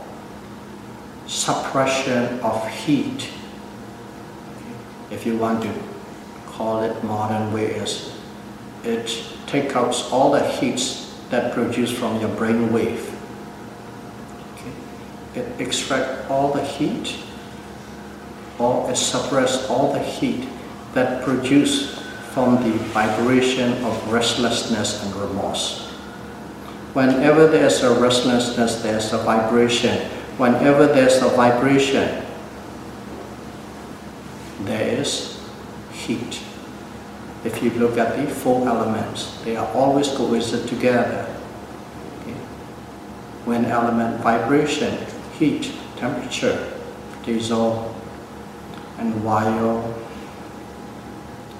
[1.25, 3.29] suppression of heat.
[5.09, 5.73] If you want to
[6.45, 8.13] call it modern way, is
[8.83, 13.13] it takes out all the heats that produce from your brain wave.
[14.53, 15.41] Okay.
[15.41, 17.17] It extracts all the heat
[18.59, 18.97] or it
[19.69, 20.47] all the heat
[20.93, 21.99] that produce
[22.33, 25.89] from the vibration of restlessness and remorse.
[26.93, 32.23] Whenever there's a restlessness, there's a vibration whenever there's a vibration,
[34.61, 35.43] there is
[35.91, 36.41] heat.
[37.43, 41.35] If you look at the four elements, they are always coexist together.
[42.21, 42.37] Okay.
[43.45, 45.05] When element vibration,
[45.39, 46.73] heat, temperature,
[47.25, 47.95] dissolve,
[48.97, 49.93] and vayu,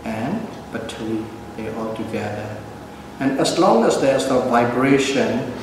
[0.03, 1.25] and pathavi,
[1.55, 2.57] they all together.
[3.19, 5.53] And as long as there's a vibration,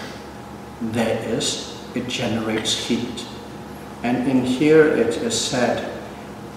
[0.81, 3.27] there is it generates heat.
[4.03, 5.91] And in here it is said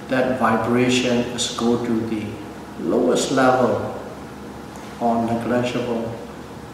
[0.10, 2.26] that vibration is go to the
[2.80, 3.94] lowest level
[5.00, 6.14] or negligible.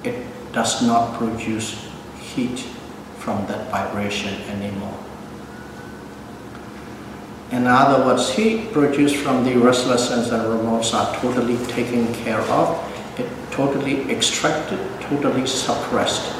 [0.03, 1.89] It does not produce
[2.19, 2.59] heat
[3.19, 4.97] from that vibration anymore.
[7.53, 12.67] In other words, heat produced from the restlessness and remorse are totally taken care of,
[13.19, 16.33] it totally extracted, totally suppressed.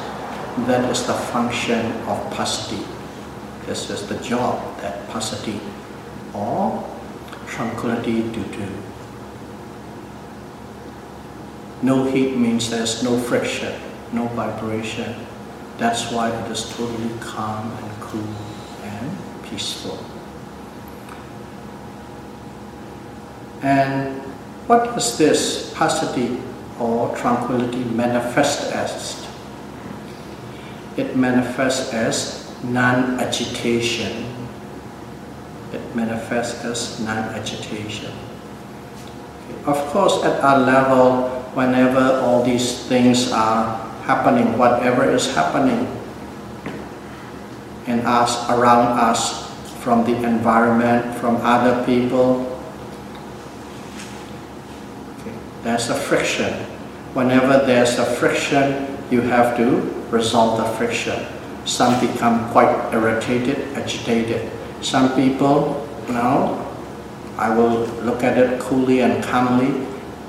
[0.66, 2.84] That is the function of passaddhi.
[3.64, 5.60] This is the job that passaddhi
[6.34, 6.82] or
[7.46, 8.68] tranquility to do.
[11.80, 13.80] No heat means there's no friction,
[14.12, 15.14] no vibration.
[15.78, 18.34] That's why it is totally calm and cool
[18.82, 20.13] and peaceful.
[23.64, 24.20] And
[24.68, 26.36] what does this passaddhi
[26.78, 29.24] or tranquility manifest as?
[30.96, 34.28] It manifests as non-agitation.
[35.72, 38.12] It manifests as non-agitation.
[39.66, 45.88] Of course, at our level, whenever all these things are happening, whatever is happening
[47.86, 49.48] in us, around us,
[49.80, 52.58] from the environment, from other people,
[55.20, 56.52] okay, there's a friction.
[57.14, 61.26] Whenever there's a friction, you have to resolve the friction.
[61.64, 64.50] Some become quite irritated, agitated.
[64.82, 66.60] Some people, you know,
[67.38, 69.86] I will look at it coolly and calmly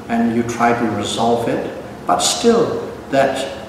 [0.07, 3.67] and you try to resolve it, but still that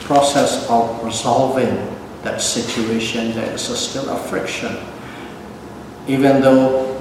[0.00, 4.76] process of resolving that situation, there is still a friction.
[6.08, 6.93] Even though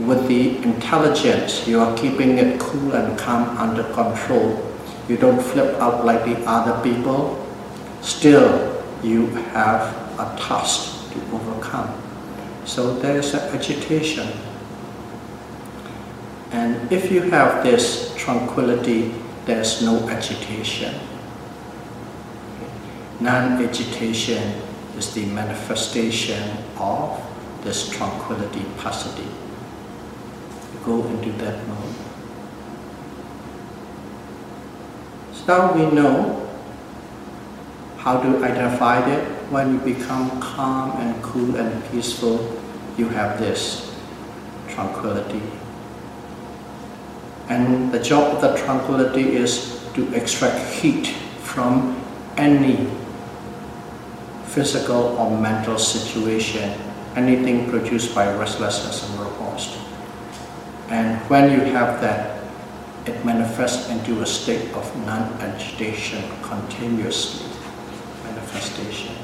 [0.00, 4.62] with the intelligence you are keeping it cool and calm under control,
[5.08, 7.46] you don't flip out like the other people,
[8.02, 12.02] still you have a task to overcome.
[12.64, 14.28] So there is an agitation.
[16.50, 20.94] And if you have this tranquility, there's no agitation.
[23.20, 24.42] Non-agitation
[24.98, 26.42] is the manifestation
[26.76, 27.20] of
[27.62, 29.45] this tranquility, passaddhi.
[30.86, 31.94] Go into that mode.
[35.34, 36.48] So now we know
[37.98, 39.24] how to identify it.
[39.50, 42.56] When you become calm and cool and peaceful,
[42.96, 43.92] you have this
[44.68, 45.42] tranquility.
[47.48, 51.08] And the job of the tranquility is to extract heat
[51.42, 52.00] from
[52.36, 52.88] any
[54.44, 56.78] physical or mental situation,
[57.16, 59.25] anything produced by restlessness and.
[60.96, 62.40] And when you have that,
[63.04, 67.44] it manifests into a state of non-agitation continuously,
[68.24, 69.14] manifestation.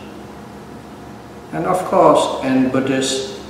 [1.52, 3.40] And of course, in Buddhist,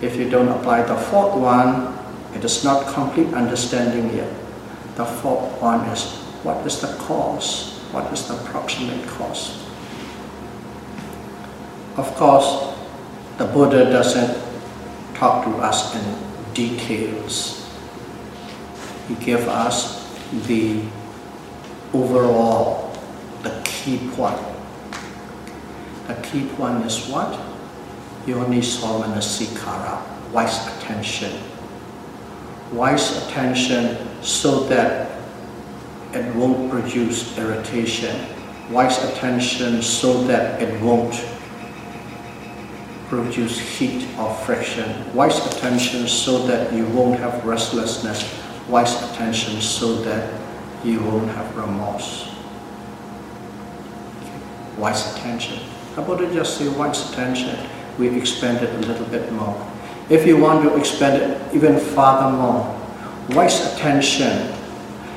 [0.00, 1.92] if you don't apply the fourth one,
[2.34, 4.32] it is not complete understanding yet.
[4.96, 6.08] The fourth one is
[6.48, 7.78] what is the cause?
[7.92, 9.60] What is the proximate cause?
[11.98, 12.72] Of course,
[13.36, 14.40] the Buddha doesn't
[15.12, 17.68] talk to us in details.
[19.08, 20.02] He gives us
[20.46, 20.82] the
[21.92, 22.96] overall,
[23.42, 24.40] the key point.
[26.06, 27.38] The key point is what?
[28.26, 30.00] Yoniso manasikara,
[30.32, 31.32] wise attention.
[32.72, 35.10] Wise attention so that
[36.12, 38.14] it won't produce irritation.
[38.70, 41.14] Wise attention so that it won't
[43.12, 44.88] produce heat or friction.
[45.14, 48.24] Wise attention so that you won't have restlessness.
[48.70, 50.32] Wise attention so that
[50.82, 52.34] you won't have remorse.
[54.78, 55.58] Wise attention.
[55.94, 57.68] How about I just say wise attention?
[57.98, 59.60] We expand it a little bit more.
[60.08, 62.64] If you want to expand it even further more,
[63.36, 64.54] wise attention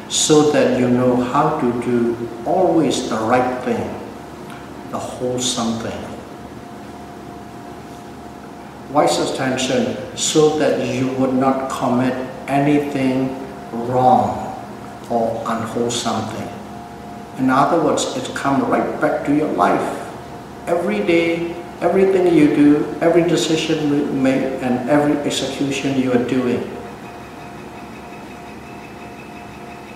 [0.09, 3.87] so that you know how to do always the right thing,
[4.91, 6.04] the wholesome thing
[8.91, 12.13] wise attention so that you would not commit
[12.47, 13.35] anything
[13.71, 14.55] wrong
[15.09, 16.49] or unwholesome thing.
[17.37, 20.01] In other words, it comes right back to your life.
[20.67, 26.61] Every day, everything you do, every decision you make, and every execution you are doing,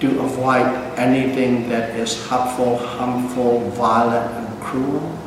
[0.02, 0.68] to avoid
[0.98, 5.18] anything that is hurtful, harmful, violent, and cruel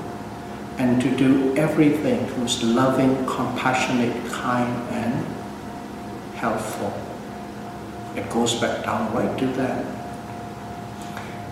[0.79, 5.27] and to do everything who's loving, compassionate, kind, and
[6.35, 6.93] helpful.
[8.17, 9.85] It goes back down right to that.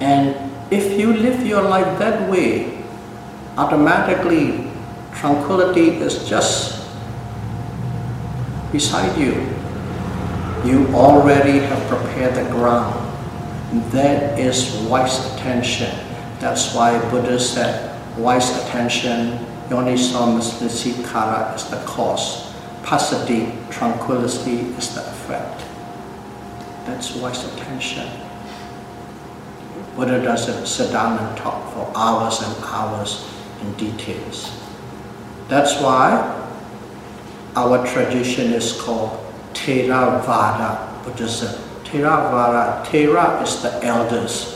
[0.01, 2.83] And if you live your life that way,
[3.57, 4.71] automatically
[5.15, 6.89] tranquility is just
[8.73, 9.33] beside you.
[10.65, 12.97] You already have prepared the ground.
[13.93, 15.95] That is wise attention.
[16.39, 19.39] That's why Buddha said wise attention,
[19.69, 22.53] yoniso manasikara is the cause.
[22.83, 25.65] passaddhi, tranquility is the effect.
[26.87, 28.09] That's wise attention.
[29.97, 33.29] Buddha doesn't sit down and talk for hours and hours
[33.61, 34.51] in details.
[35.49, 36.37] That's why
[37.57, 39.19] our tradition is called
[39.53, 41.61] Theravada Buddhism.
[41.85, 44.55] Theravada, Thera is the elders,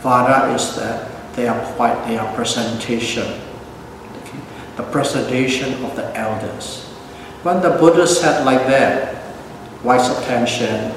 [0.00, 3.40] Vada is the, their, quite their presentation,
[4.22, 4.38] okay?
[4.76, 6.86] the presentation of the elders.
[7.42, 9.16] When the Buddha said like that,
[9.82, 10.92] wise attention,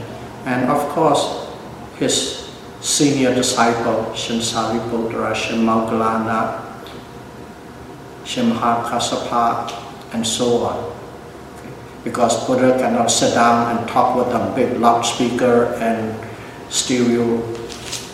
[0.45, 1.47] and of course
[1.97, 6.59] his senior disciple, Shin Sariputra, Shimoggallana,
[8.25, 9.71] Shin Mahakassapa,
[10.13, 10.83] and so on.
[10.83, 11.71] Okay.
[12.03, 16.13] Because Buddha cannot sit down and talk with a big loudspeaker and
[16.69, 17.39] stereo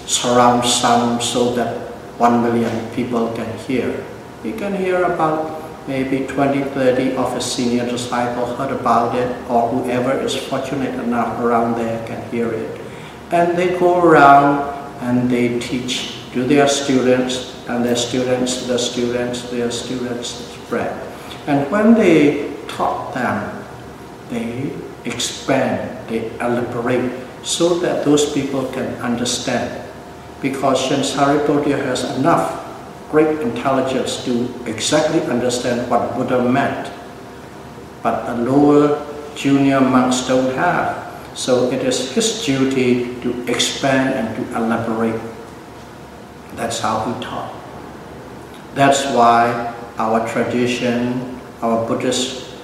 [0.06, 1.89] surround sound so that
[2.20, 4.06] one million people can hear.
[4.44, 9.70] You can hear about maybe 20, 30 of his senior disciple heard about it, or
[9.70, 12.82] whoever is fortunate enough around there can hear it.
[13.32, 19.50] And they go around and they teach to their students, and their students, their students,
[19.50, 20.94] their students spread.
[21.48, 23.66] And when they taught them,
[24.30, 27.12] they expand, they elaborate,
[27.44, 29.89] so that those people can understand.
[30.42, 32.66] Because Shin Sariputra has enough
[33.12, 36.92] great intelligence to exactly understand what Buddha meant.
[38.02, 41.10] But the lower junior monks don't have.
[41.34, 45.20] So it is his duty to expand and to elaborate.
[46.56, 47.54] That's how he taught.
[48.76, 52.56] That's why our tradition, our Buddhist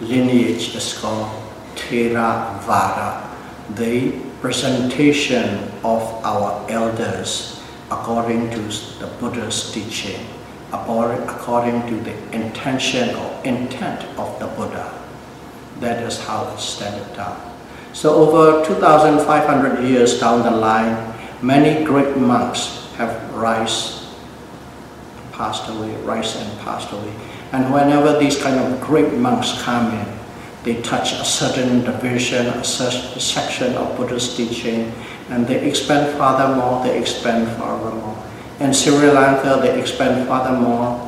[0.00, 1.30] lineage is called
[1.76, 3.28] Theravada,
[3.76, 8.60] the presentation of our elders according to
[8.98, 10.26] the Buddha's teaching,
[10.72, 14.98] according to the intention or intent of the Buddha.
[15.80, 17.38] That is how it's standard down.
[17.92, 24.02] So over 2,500 years down the line, many great monks have rise
[25.32, 27.12] passed away, rise and passed away.
[27.52, 30.06] And whenever these kind of great monks come in,
[30.62, 34.92] they touch a certain division, a certain section of Buddha's teaching,
[35.32, 38.16] and they expand furthermore, they expand furthermore.
[38.60, 41.00] In Sri Lanka, they expand furthermore,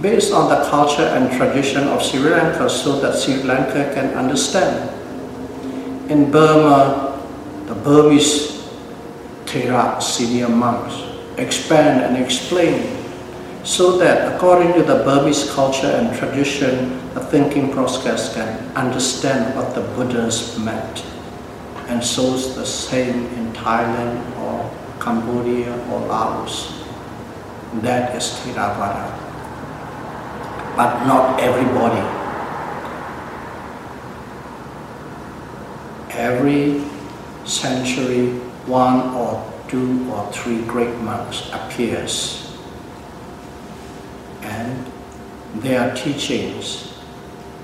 [0.00, 4.90] based on the culture and tradition of Sri Lanka, so that Sri Lanka can understand.
[6.10, 7.20] In Burma,
[7.66, 8.66] the Burmese
[9.44, 11.04] Theravada senior monks
[11.38, 12.98] expand and explain
[13.64, 19.74] so that according to the Burmese culture and tradition, the thinking process can understand what
[19.74, 21.04] the Buddhas meant.
[21.88, 24.70] And so it's the same in Thailand or
[25.00, 26.84] Cambodia or Laos.
[27.82, 29.10] That is Theravada.
[30.76, 32.04] But not everybody.
[36.10, 36.84] Every
[37.44, 42.48] century, one or two or three great monks appears
[44.42, 44.86] and
[45.56, 46.94] their teachings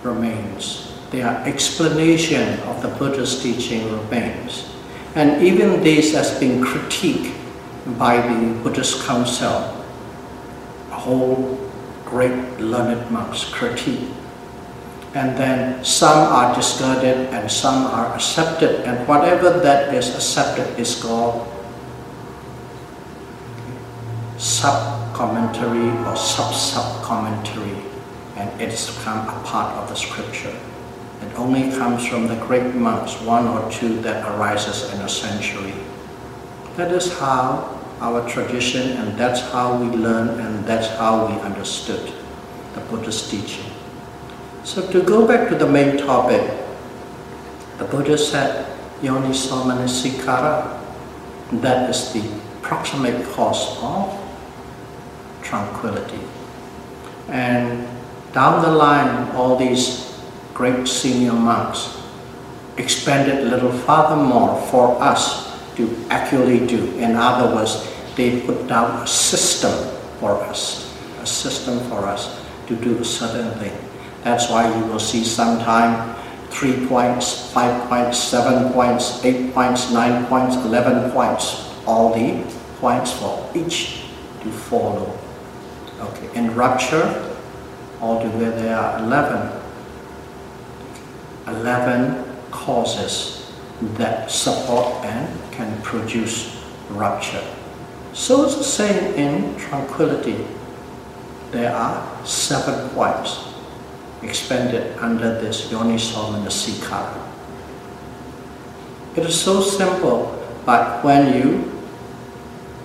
[0.03, 0.84] remains.
[1.15, 4.75] Their explanation of the Buddha's teaching remains.
[5.15, 7.31] And even this has been critiqued
[7.97, 9.79] by the Buddhist Council.
[10.91, 11.71] A whole
[12.05, 14.11] great learned monks critique.
[15.15, 18.81] And then some are discarded and some are accepted.
[18.81, 21.47] And whatever that is accepted is called
[24.37, 27.79] sub-commentary or sub-sub-commentary
[28.35, 30.59] and it has become a part of the scripture.
[31.23, 35.75] It only comes from the great monks, one or two that arises in a century.
[36.77, 42.13] That is how our tradition and that's how we learn and that's how we understood
[42.75, 43.71] the Buddha's teaching.
[44.65, 46.43] So to go back to the main topic,
[47.79, 48.67] the Buddha said,
[49.03, 50.81] Yoniso Manasikara,
[51.61, 52.23] that is the
[52.63, 54.19] proximate cause of
[55.43, 56.21] tranquility.
[57.29, 57.87] And
[58.33, 60.14] down the line, all these
[60.55, 62.01] great senior monks
[62.77, 66.95] expanded a little furthermore for us to actually do.
[66.97, 69.75] In other words, they put down a system
[70.21, 73.77] for us, a system for us to do a certain thing.
[74.23, 76.15] That's why you will see sometime
[76.51, 82.43] three points, five points, seven points, eight points, nine points, eleven points, all the
[82.79, 84.05] points for each
[84.43, 85.19] to follow.
[86.01, 87.37] Okay, in rapture,
[88.01, 89.64] altogether there are 11.
[91.47, 93.53] 11 causes
[93.97, 96.57] that support and can produce
[96.91, 97.45] rupture.
[98.13, 100.47] So it's the same in tranquility.
[101.51, 103.55] There are seven points.
[104.25, 107.21] expanded under this Yoni Yoniso Manasikara.
[109.17, 110.33] It is so simple,
[110.65, 111.71] but when you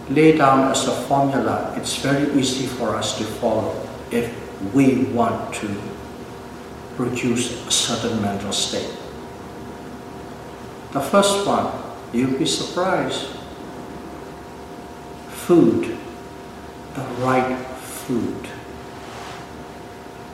[0.09, 3.73] lay down as a formula, it's very easy for us to follow
[4.11, 4.29] if
[4.73, 5.67] we want to
[6.99, 8.93] produce a certain mental state.
[10.91, 11.71] The first one,
[12.11, 13.27] you'll be surprised.
[15.29, 15.97] Food,
[16.95, 17.57] the right
[18.03, 18.49] food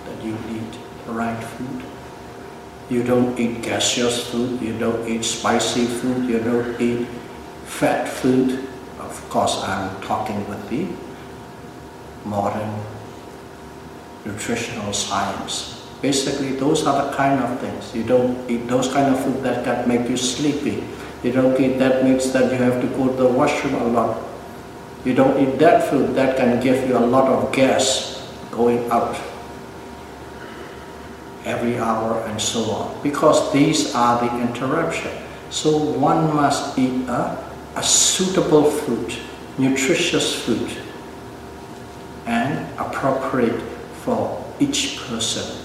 [0.05, 1.83] that you eat, the right food.
[2.89, 7.07] You don't eat gaseous food, you don't eat spicy food, you don't eat
[7.65, 8.67] fat food.
[8.97, 10.87] Of course, I'm talking with the
[12.27, 12.73] modern
[14.25, 15.74] nutritional science.
[16.05, 17.95] Basically, those are the kind of things.
[17.95, 20.85] You don't eat those kind of food that can make you sleepy.
[21.23, 24.21] You don't eat that means that you have to go to the washroom a lot.
[25.03, 29.17] You don't eat that food that can give you a lot of gas going out
[31.43, 33.01] every hour and so on.
[33.01, 35.09] Because these are the interruption.
[35.49, 37.33] So one must eat a,
[37.75, 39.11] a suitable food,
[39.57, 40.69] nutritious food,
[42.27, 43.59] and appropriate
[44.05, 45.64] for each person.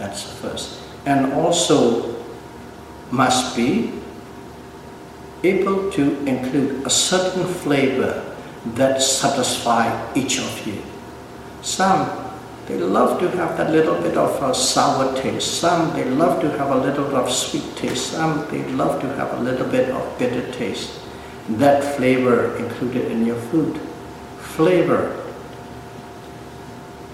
[0.00, 0.80] That's the first.
[1.04, 2.16] And also
[3.10, 3.92] must be
[5.44, 8.34] able to include a certain flavor
[8.74, 9.84] that satisfy
[10.14, 10.82] each of you.
[11.60, 12.16] Some
[12.66, 15.60] they love to have that little bit of a sour taste.
[15.60, 18.12] Some they love to have a little bit of sweet taste.
[18.12, 20.98] Some they love to have a little bit of bitter taste.
[21.48, 23.78] That flavor included in your food.
[24.40, 25.16] Flavor.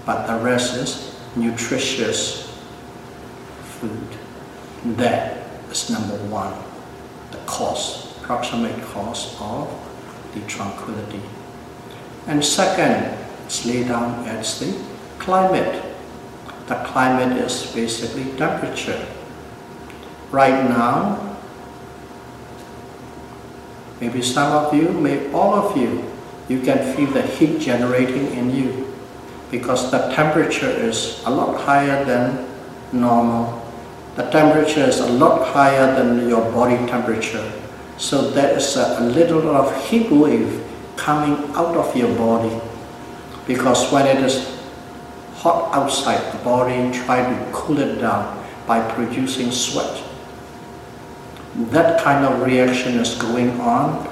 [0.05, 2.46] But the rest is nutritious
[3.79, 4.07] food.
[4.97, 6.53] That is number one,
[7.31, 9.67] the cause, proximate cause of
[10.33, 11.21] the tranquility.
[12.27, 14.77] And second, it's laid down as the
[15.19, 15.83] climate.
[16.67, 19.07] The climate is basically temperature.
[20.31, 21.37] Right now,
[24.01, 26.03] maybe some of you, maybe all of you,
[26.49, 28.93] you can feel the heat generating in you
[29.51, 32.45] because the temperature is a lot higher than
[32.91, 33.56] normal.
[34.17, 37.51] The temperature is a lot higher than your body temperature.
[37.97, 40.65] So there is a, a little of heat wave
[40.95, 42.59] coming out of your body
[43.45, 44.59] because when it is
[45.35, 50.03] hot outside the body, try to cool it down by producing sweat.
[51.69, 54.09] That kind of reaction is going on,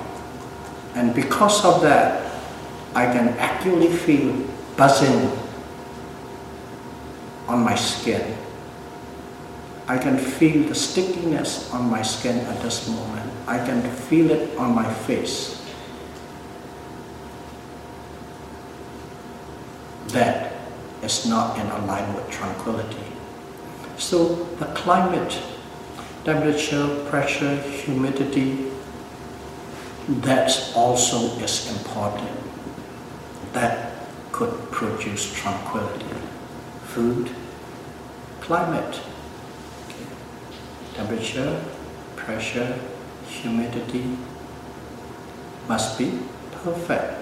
[0.93, 2.31] and because of that,
[2.93, 4.47] I can actually feel
[4.77, 5.29] buzzing
[7.47, 8.44] on my skin.
[9.87, 13.31] I can feel the stickiness on my skin at this moment.
[13.47, 15.61] I can feel it on my face.
[20.07, 20.53] That
[21.03, 23.03] is not in alignment with tranquility.
[23.97, 25.39] So the climate,
[26.23, 28.71] temperature, pressure, humidity,
[30.07, 32.29] that also is important.
[33.53, 33.91] That
[34.31, 36.15] could produce tranquility.
[36.85, 37.29] Food,
[38.41, 38.99] climate.
[40.95, 41.61] Temperature,
[42.15, 42.79] pressure,
[43.27, 44.17] humidity
[45.67, 46.19] must be
[46.63, 47.13] perfect.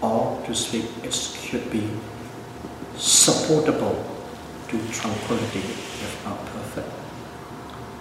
[0.00, 1.88] Or to speak, it should be
[2.96, 4.04] supportable
[4.68, 6.88] to tranquility, if not perfect.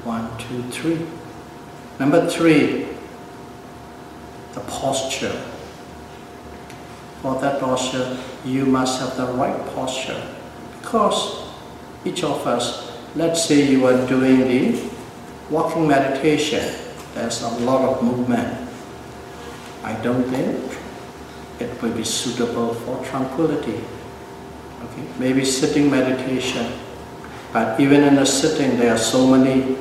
[0.04, 1.06] One, two, three.
[2.00, 2.88] Number three,
[4.54, 5.42] the posture.
[7.22, 10.22] For that posture, you must have the right posture.
[10.82, 11.48] Because
[12.04, 14.90] each of us, let's say you are doing the
[15.50, 16.64] walking meditation,
[17.14, 18.70] there's a lot of movement.
[19.84, 20.80] I don't think
[21.60, 23.84] it will be suitable for tranquility.
[24.84, 26.72] Okay, maybe sitting meditation.
[27.52, 29.78] But even in the sitting, there are so many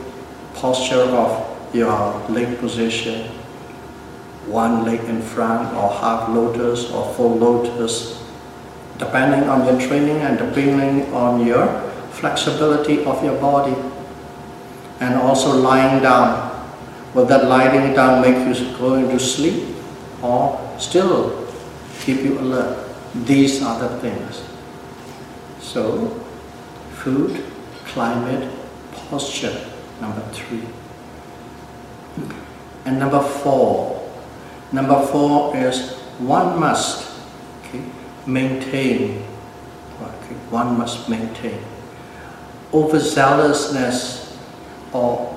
[0.54, 3.30] posture of your leg position,
[4.46, 8.22] one leg in front, or half lotus, or full lotus,
[8.98, 13.74] depending on your training and depending on your flexibility of your body.
[15.00, 16.50] And also lying down.
[17.14, 19.74] Will that lying down make you go into sleep
[20.22, 21.48] or still
[22.00, 22.88] keep you alert?
[23.26, 24.44] These are the things.
[25.60, 26.08] So,
[26.94, 27.44] food,
[27.86, 28.48] climate,
[28.92, 29.66] posture,
[30.00, 30.62] number three.
[32.84, 34.08] And number four,
[34.70, 37.10] number four is one must
[37.60, 37.82] okay,
[38.26, 39.24] maintain,
[40.00, 41.58] okay, one must maintain
[42.72, 44.36] overzealousness
[44.92, 45.28] or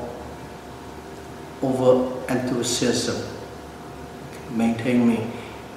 [1.62, 3.22] over enthusiasm.
[4.52, 5.28] Maintain me.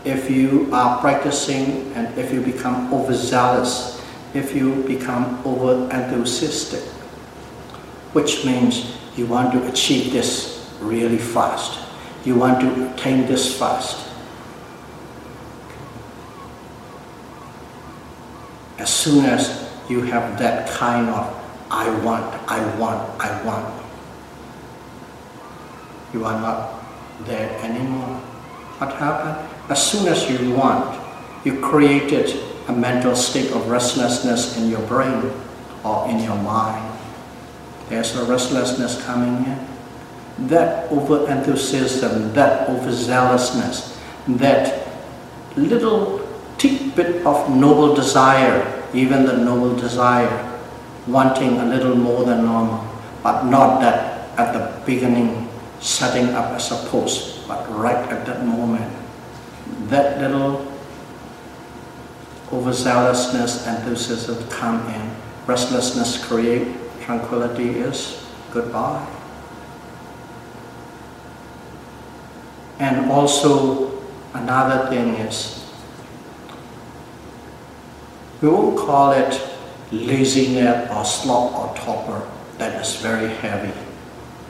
[0.04, 4.00] If you are practicing and if you become overzealous,
[4.34, 6.82] if you become over enthusiastic,
[8.12, 11.80] which means you want to achieve this really fast.
[12.24, 14.06] You want to attain this fast.
[18.78, 21.37] As soon as you have that kind of
[21.70, 23.84] I want, I want, I want,
[26.14, 26.84] you are not
[27.26, 28.16] there anymore.
[28.78, 29.48] What happened?
[29.68, 30.98] As soon as you want,
[31.44, 35.30] you created a mental state of restlessness in your brain
[35.84, 36.98] or in your mind.
[37.88, 40.48] There's a restlessness coming in.
[40.48, 43.98] That over enthusiasm, that overzealousness,
[44.38, 44.86] that
[45.56, 46.26] little
[46.58, 50.47] tidbit of noble desire, even the noble desire,
[51.08, 52.86] wanting a little more than normal,
[53.22, 55.48] but not that at the beginning
[55.80, 58.92] setting up as a post, but right at that moment.
[59.88, 60.70] That little
[62.50, 65.10] overzealousness, enthusiasm come in,
[65.46, 66.68] restlessness create,
[67.02, 69.06] tranquility is goodbye.
[72.78, 74.00] And also
[74.34, 75.66] another thing is,
[78.40, 79.34] we won't call it
[79.90, 82.28] laziness or sloth or torpor
[82.58, 83.72] that is very heavy.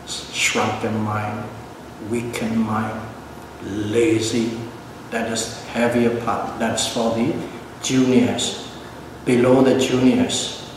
[0.06, 1.48] Shrunken mind,
[2.10, 3.00] weakened mind,
[3.64, 4.58] lazy,
[5.10, 7.34] that is heavier part, that's for the
[7.82, 8.68] juniors,
[9.24, 10.72] below the juniors.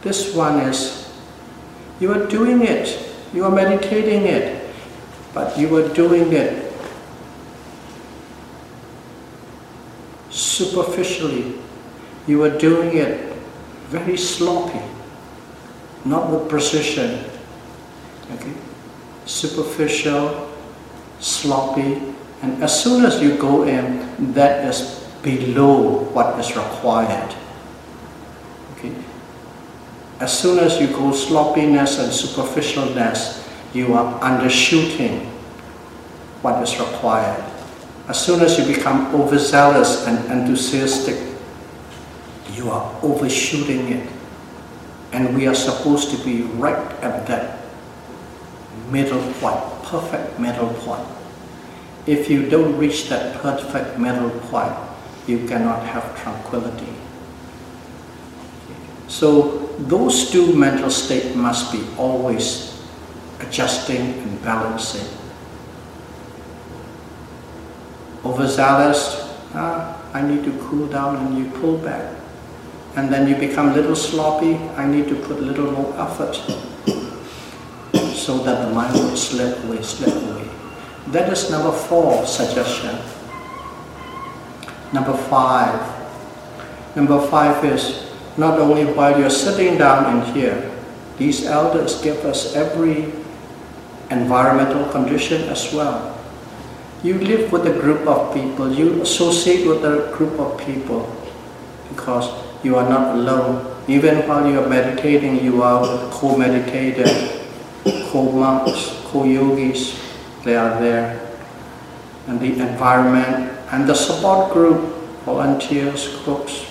[0.00, 1.12] This one is,
[2.00, 4.74] you are doing it, you are meditating it,
[5.32, 6.72] but you are doing it
[10.30, 11.61] superficially.
[12.26, 13.32] You are doing it
[13.88, 14.80] very sloppy,
[16.04, 17.24] not with precision.
[18.34, 18.54] Okay?
[19.26, 20.50] Superficial,
[21.20, 22.00] sloppy,
[22.42, 27.34] and as soon as you go in, that is below what is required.
[28.76, 28.94] Okay?
[30.20, 33.42] As soon as you go sloppiness and superficialness,
[33.74, 35.26] you are undershooting
[36.42, 37.42] what is required.
[38.08, 41.31] As soon as you become overzealous and enthusiastic,
[42.54, 44.08] you are overshooting it.
[45.12, 47.58] And we are supposed to be right at that
[48.90, 51.06] middle point, perfect middle point.
[52.06, 54.74] If you don't reach that perfect middle point,
[55.26, 56.92] you cannot have tranquility.
[59.08, 62.82] So those two mental states must be always
[63.40, 65.06] adjusting and balancing.
[68.24, 72.21] Overzealous, ah, I need to cool down and you pull back.
[72.94, 76.34] And then you become a little sloppy, I need to put a little more effort
[78.14, 80.48] so that the mind will slip away, slip away.
[81.08, 82.96] That is number four suggestion.
[84.92, 85.80] Number five.
[86.94, 90.70] Number five is not only while you're sitting down in here,
[91.18, 93.12] these elders give us every
[94.10, 96.18] environmental condition as well.
[97.02, 101.10] You live with a group of people, you associate with a group of people
[101.88, 102.30] because
[102.62, 103.68] you are not alone.
[103.88, 107.42] Even while you are meditating, you are with co-meditators,
[108.10, 109.98] co-monks, co-yogis,
[110.44, 111.20] they are there.
[112.28, 114.94] And the environment and the support group,
[115.24, 116.66] volunteers, cooks,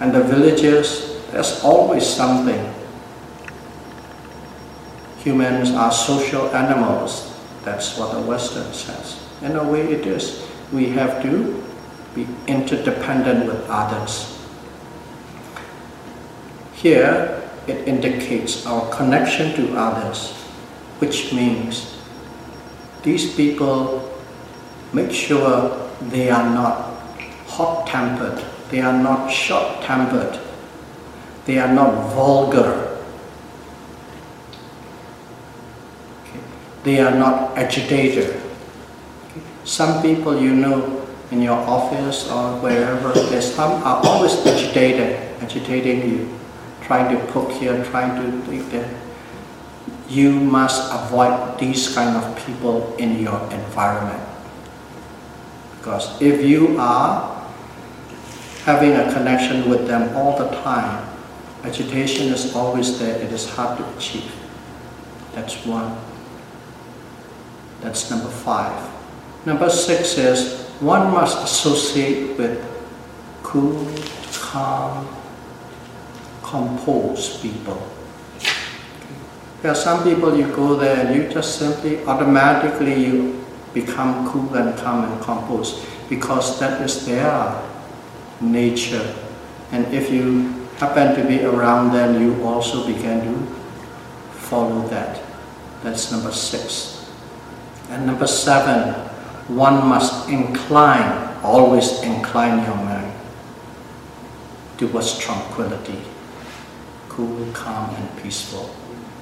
[0.00, 2.72] and the villagers, there's always something.
[5.18, 7.32] Humans are social animals.
[7.64, 9.20] That's what the Western says.
[9.40, 10.46] In a way it is.
[10.72, 11.62] We have to
[12.14, 14.41] be interdependent with others.
[16.82, 20.32] Here, it indicates our connection to others,
[20.98, 21.96] which means
[23.04, 24.10] these people
[24.92, 25.78] make sure
[26.10, 26.98] they are not
[27.46, 30.40] hot-tempered, they are not short-tempered,
[31.44, 32.98] they are not vulgar,
[36.82, 38.42] they are not agitated.
[39.62, 46.10] Some people you know in your office or wherever, there's some are always agitated, agitating
[46.10, 46.41] you,
[46.84, 49.02] trying to poke here, trying to take there
[50.12, 54.22] you must avoid these kind of people in your environment.
[55.78, 57.50] Because if you are
[58.64, 61.08] having a connection with them all the time,
[61.64, 64.30] agitation is always there, it is hard to achieve.
[65.34, 65.96] That's one.
[67.80, 68.90] That's number five.
[69.46, 72.62] Number six is one must associate with
[73.42, 73.90] cool,
[74.34, 75.08] calm,
[76.52, 77.80] composed people.
[79.62, 83.42] There are some people you go there and you just simply automatically you
[83.72, 85.80] become cool and calm and composed
[86.10, 87.56] because that is their
[88.42, 89.14] nature.
[89.70, 93.34] And if you happen to be around them, you also begin to
[94.52, 95.22] follow that.
[95.82, 97.08] That's number six.
[97.88, 98.92] And number seven,
[99.48, 103.12] one must incline, always incline your mind
[104.76, 106.11] towards tranquility,
[107.12, 108.74] cool, calm, and peaceful.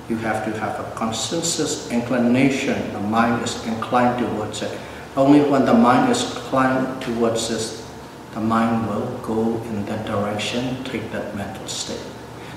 [0.09, 2.93] You have to have a consensus inclination.
[2.93, 4.79] The mind is inclined towards it.
[5.17, 7.87] Only when the mind is inclined towards this,
[8.33, 12.03] the mind will go in that direction, take that mental state.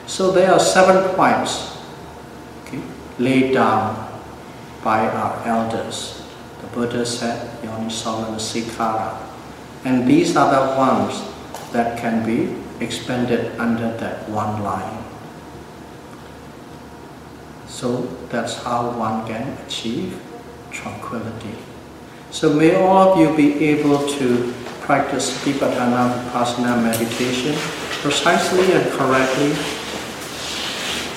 [0.06, 1.78] So there are seven points
[2.66, 2.82] okay,
[3.18, 4.22] laid down
[4.84, 6.22] by our elders.
[6.62, 9.18] The Buddha said, Yoniso manasikara.
[9.86, 11.22] And these are the ones
[11.72, 12.54] that can be
[12.84, 15.03] expanded under that one line.
[17.84, 20.18] So that's how one can achieve
[20.72, 21.52] tranquility.
[22.32, 24.54] So may all of you be able to
[24.88, 27.54] practice Vipassana Vipassana meditation
[28.00, 29.52] precisely and correctly,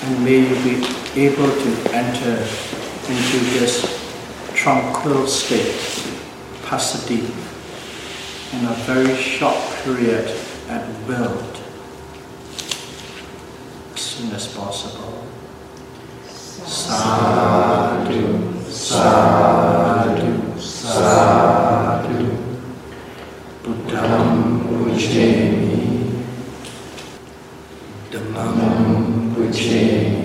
[0.03, 0.75] and may you be
[1.15, 2.35] able to enter
[3.15, 3.87] into this
[4.53, 5.79] tranquil state,
[6.67, 7.23] passaddhi,
[8.59, 9.55] in a very short
[9.85, 10.27] period
[10.69, 11.39] at will,
[13.95, 15.26] as soon as possible.
[16.67, 18.27] Sadhu,
[18.69, 22.27] sadhu, sadhu.
[23.63, 26.11] Buddham Pujemi
[28.11, 30.16] Dhammam Pujemi